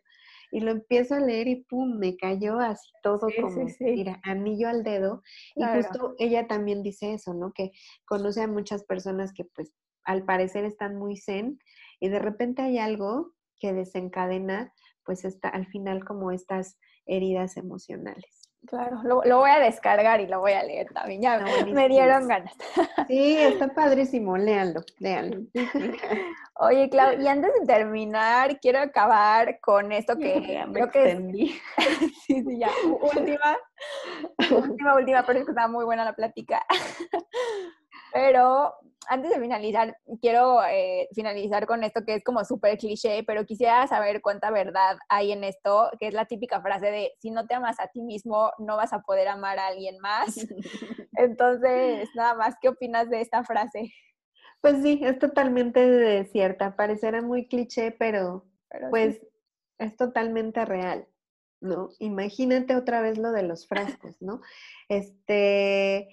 [0.54, 4.84] y lo empiezo a leer y pum, me cayó así todo como, mira, anillo al
[4.84, 5.24] dedo.
[5.56, 7.52] Y justo ella también dice eso, ¿no?
[7.54, 7.72] Que
[8.06, 9.74] conoce a muchas personas que pues
[10.06, 11.58] al parecer están muy zen
[12.04, 14.74] y de repente hay algo que desencadena
[15.06, 18.52] pues está al final como estas heridas emocionales.
[18.68, 21.22] Claro, lo, voy a descargar y lo voy a leer también.
[21.22, 21.40] Ya
[21.72, 22.54] me dieron ganas.
[23.08, 25.48] Sí, está padrísimo, léanlo, léanlo.
[26.56, 31.20] Oye, Clau, y antes de terminar, quiero acabar con esto que creo que es...
[32.26, 32.70] sí, sí, ya.
[32.86, 33.58] Última,
[34.52, 36.66] última, última, pero es que está muy buena la plática.
[38.14, 38.76] Pero
[39.08, 43.86] antes de finalizar, quiero eh, finalizar con esto que es como súper cliché, pero quisiera
[43.88, 47.56] saber cuánta verdad hay en esto, que es la típica frase de, si no te
[47.56, 50.38] amas a ti mismo, no vas a poder amar a alguien más.
[51.18, 53.92] Entonces, nada más, ¿qué opinas de esta frase?
[54.62, 58.46] Pues sí, es totalmente cierta, parecerá muy cliché, pero,
[58.90, 59.22] pues
[59.80, 61.08] es totalmente real.
[61.60, 61.90] ¿no?
[62.00, 64.42] Imagínate otra vez lo de los frascos, ¿no?
[64.90, 66.10] Este,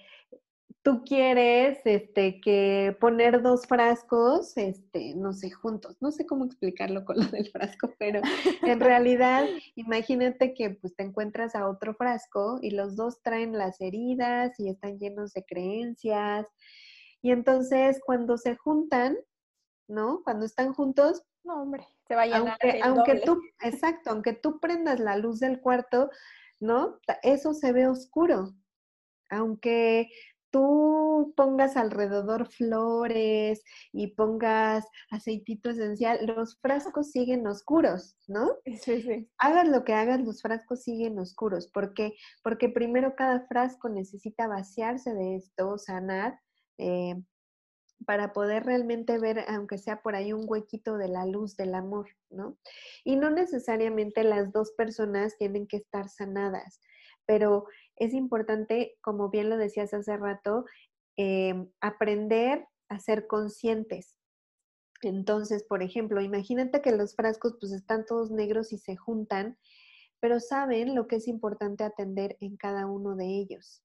[0.83, 5.97] tú quieres este, que poner dos frascos, este, no sé, juntos.
[5.99, 8.21] No sé cómo explicarlo con lo del frasco, pero
[8.63, 13.79] en realidad imagínate que pues te encuentras a otro frasco y los dos traen las
[13.79, 16.47] heridas y están llenos de creencias.
[17.21, 19.17] Y entonces cuando se juntan,
[19.87, 20.23] ¿no?
[20.23, 24.99] Cuando están juntos, no, hombre, se va a Aunque, aunque tú, exacto, aunque tú prendas
[24.99, 26.09] la luz del cuarto,
[26.59, 26.99] ¿no?
[27.21, 28.53] Eso se ve oscuro.
[29.29, 30.09] Aunque
[30.51, 38.51] tú pongas alrededor flores y pongas aceitito esencial, los frascos siguen oscuros, ¿no?
[38.81, 39.29] Sí, sí.
[39.37, 41.67] Hagas lo que hagas, los frascos siguen oscuros.
[41.67, 42.13] ¿Por qué?
[42.43, 46.39] Porque primero cada frasco necesita vaciarse de esto, sanar,
[46.77, 47.15] eh,
[48.05, 52.07] para poder realmente ver, aunque sea por ahí, un huequito de la luz del amor,
[52.29, 52.57] ¿no?
[53.03, 56.81] Y no necesariamente las dos personas tienen que estar sanadas,
[57.25, 57.65] pero
[57.97, 60.65] es importante, como bien lo decías hace rato,
[61.17, 64.17] em, aprender a ser conscientes.
[65.01, 69.57] Entonces, por ejemplo, imagínate que los frascos pues están todos negros y se juntan,
[70.19, 73.83] pero saben lo que es importante atender en cada uno de ellos.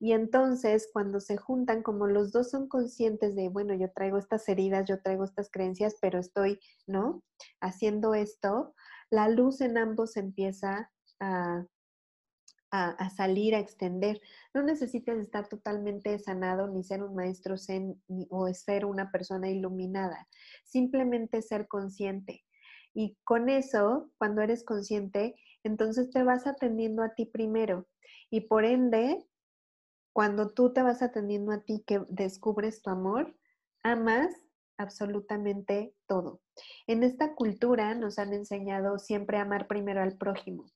[0.00, 4.48] Y entonces, cuando se juntan, como los dos son conscientes de, bueno, yo traigo estas
[4.48, 6.58] heridas, yo traigo estas creencias, pero estoy,
[6.88, 7.22] ¿no?
[7.60, 8.74] Haciendo esto,
[9.10, 11.64] la luz en ambos empieza a,
[12.72, 14.20] a, salir, a extender.
[14.54, 20.26] No necesitas estar totalmente sanado ni ser un maestro zen o ser una persona iluminada.
[20.64, 22.44] Simplemente ser consciente.
[22.94, 27.86] Y con eso, cuando eres consciente, entonces te vas atendiendo a ti primero.
[28.30, 29.22] Y por ende,
[30.14, 33.36] cuando tú te vas atendiendo a ti, que descubres tu amor,
[33.82, 34.34] amas
[34.78, 36.40] absolutamente todo.
[36.86, 40.66] En esta cultura nos han enseñado siempre a amar primero al prójimo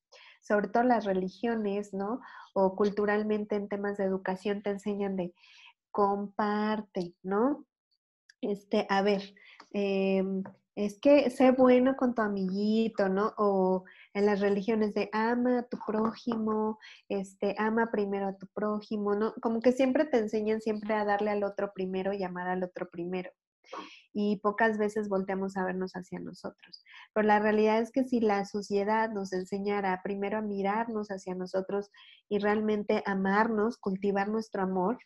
[0.47, 2.21] sobre todo las religiones, ¿no?
[2.55, 5.35] O culturalmente en temas de educación te enseñan de
[5.91, 7.65] comparte, ¿no?
[8.41, 9.35] Este, a ver,
[9.73, 10.45] em,
[10.77, 13.35] es que sé bueno con tu amiguito, ¿no?
[13.39, 13.85] O
[14.15, 16.79] en las religiones de ama a tu prójimo,
[17.09, 19.35] este, ama primero a tu prójimo, ¿no?
[19.43, 22.89] Como que siempre te enseñan siempre a darle al otro primero y amar al otro
[22.91, 23.31] primero
[24.13, 26.83] y pocas veces volteamos a vernos hacia nosotros.
[27.13, 31.91] Pero la realidad es que si la sociedad nos enseñara primero a mirarnos hacia nosotros
[32.29, 34.99] y realmente amarnos, cultivar nuestro amor,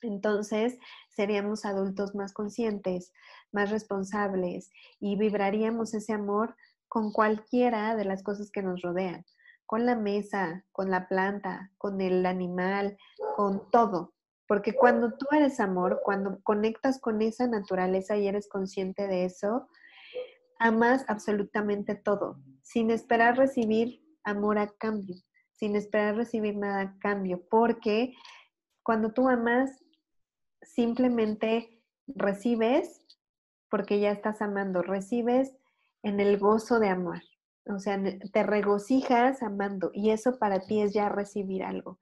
[0.00, 0.78] entonces
[1.10, 3.12] seríamos adultos más conscientes,
[3.52, 4.70] más responsables
[5.00, 6.56] y vibraríamos ese amor
[6.88, 9.24] con cualquiera de las cosas que nos rodean,
[9.66, 12.96] con la mesa, con la planta, con el animal,
[13.36, 14.13] con todo.
[14.46, 19.68] Porque cuando tú eres amor, cuando conectas con esa naturaleza y eres consciente de eso,
[20.58, 25.16] amas absolutamente todo, sin esperar recibir amor a cambio,
[25.52, 28.14] sin esperar recibir nada a cambio, porque
[28.82, 29.82] cuando tú amas,
[30.62, 33.02] simplemente recibes
[33.70, 35.56] porque ya estás amando, recibes
[36.02, 37.22] en el gozo de amar.
[37.66, 38.00] O sea,
[38.32, 41.98] te regocijas amando y eso para ti es ya recibir algo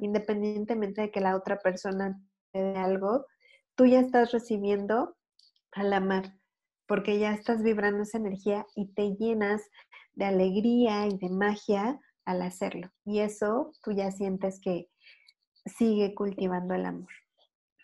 [0.00, 2.20] independientemente de que la otra persona
[2.52, 3.26] te dé algo,
[3.74, 5.16] tú ya estás recibiendo
[5.72, 6.38] al amar,
[6.86, 9.62] porque ya estás vibrando esa energía y te llenas
[10.14, 12.90] de alegría y de magia al hacerlo.
[13.04, 14.88] Y eso tú ya sientes que
[15.66, 17.10] sigue cultivando el amor.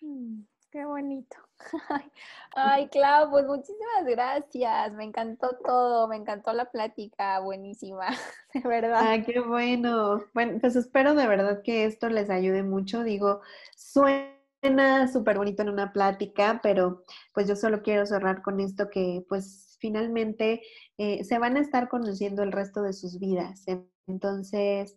[0.00, 0.42] Mm.
[0.70, 1.36] Qué bonito.
[2.54, 4.92] Ay, Clau, pues muchísimas gracias.
[4.92, 8.06] Me encantó todo, me encantó la plática, buenísima,
[8.54, 9.00] de verdad.
[9.02, 10.24] Ay, qué bueno.
[10.34, 13.02] Bueno, pues espero de verdad que esto les ayude mucho.
[13.02, 13.40] Digo,
[13.76, 19.24] suena súper bonito en una plática, pero pues yo solo quiero cerrar con esto que
[19.28, 20.62] pues finalmente
[20.98, 23.64] eh, se van a estar conociendo el resto de sus vidas.
[24.06, 24.96] Entonces,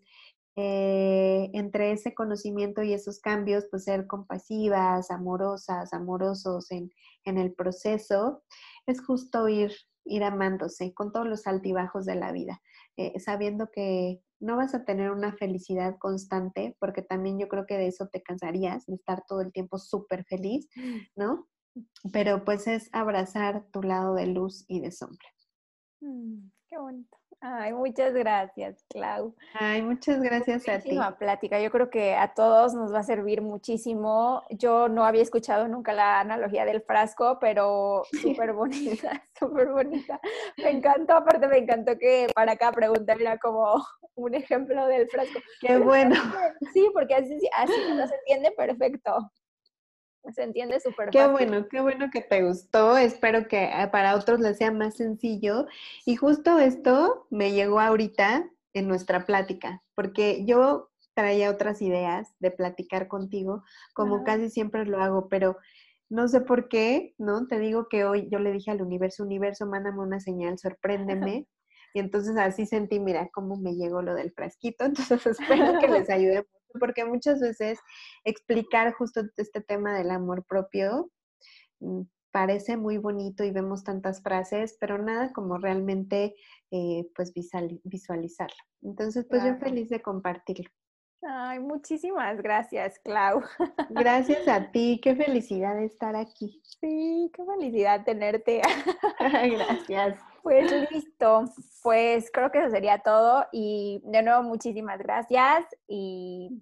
[0.58, 6.92] eh, entre ese conocimiento y esos cambios, pues ser compasivas, amorosas, amorosos en,
[7.26, 8.44] el proceso,
[8.86, 9.74] es justo ir,
[10.06, 12.62] ir amándose con todos los altibajos de la vida,
[12.98, 17.78] eh, sabiendo que no vas a tener una felicidad constante, porque también yo creo que
[17.78, 20.98] de eso te cansarías, de estar todo el tiempo súper feliz, mm.
[21.16, 21.48] ¿no?
[22.14, 25.28] Pero pues es abrazar tu lado de luz y de sombra.
[26.00, 27.18] Mm, qué bonito.
[27.48, 29.36] Ay, muchas gracias, Clau.
[29.54, 30.98] Ay, muchas gracias a ti.
[31.20, 31.62] plática.
[31.62, 34.42] Yo creo que a todos nos va a servir muchísimo.
[34.50, 38.02] Yo no había escuchado nunca la analogía del frasco, pero
[38.42, 40.20] súper bonita, súper bonita.
[40.58, 43.76] Me encantó, aparte me encantó que para cada pregunta era como
[44.16, 45.40] un ejemplo del frasco.
[45.62, 46.16] Qué bueno.
[46.74, 49.32] Sí, porque así, así nos entiende perfecto.
[50.34, 52.98] Se entiende súper Qué bueno, qué bueno que te gustó.
[52.98, 55.68] Espero que ah, para otros les sea más sencillo.
[56.06, 62.52] Y justo esto me llegó ahorita en nuestra plática, porque yo traía otras ideas de
[62.52, 63.64] platicar contigo,
[63.94, 65.58] como casi siempre lo hago, pero
[66.10, 67.48] no sé por qué, ¿no?
[67.48, 71.48] Te digo que hoy yo le dije al universo, universo, mándame una señal, sorpréndeme.
[71.94, 74.84] Y entonces así sentí, mira, cómo me llegó lo del frasquito.
[74.86, 76.46] Entonces espero que les ayude
[76.80, 77.80] porque muchas veces
[78.24, 81.12] explicar justo este tema del amor propio
[81.80, 82.02] mm,
[82.32, 86.36] parece muy bonito y vemos tantas frases, pero nada como realmente
[86.72, 88.58] eh, pues visualizarlo.
[88.82, 90.70] Entonces, pues yo feliz de compartirlo.
[91.28, 93.42] Ay, muchísimas gracias, Clau.
[93.90, 96.62] Gracias a ti, qué felicidad estar aquí.
[96.64, 98.62] Sí, qué felicidad tenerte.
[99.20, 100.20] Gracias.
[100.46, 101.46] Pues listo,
[101.82, 106.62] pues creo que eso sería todo y de nuevo muchísimas gracias y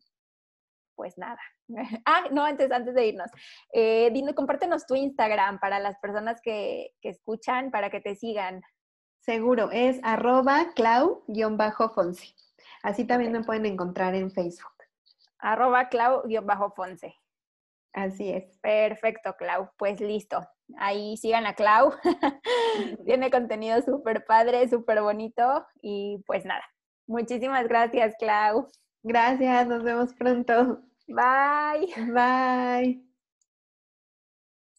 [0.95, 1.39] pues nada.
[2.05, 3.29] Ah, no, antes, antes de irnos,
[3.73, 8.61] eh, compártenos tu Instagram para las personas que, escuchan, para que te sigan.
[9.19, 12.35] Seguro, es arroba clau-fonse.
[12.83, 14.77] Así también me pueden encontrar en Facebook.
[15.39, 17.15] Arroba clau-fonse.
[17.91, 18.57] Así es.
[18.59, 19.69] Perfecto, Clau.
[19.77, 20.41] Pues listo.
[20.77, 21.93] Ahí sigan a Clau.
[23.05, 25.65] Tiene contenido súper padre, súper bonito.
[25.81, 26.63] Y pues nada.
[27.07, 28.67] Muchísimas gracias, Clau.
[29.03, 30.81] Gracias, nos vemos pronto.
[31.07, 31.93] Bye.
[32.13, 33.12] Bye.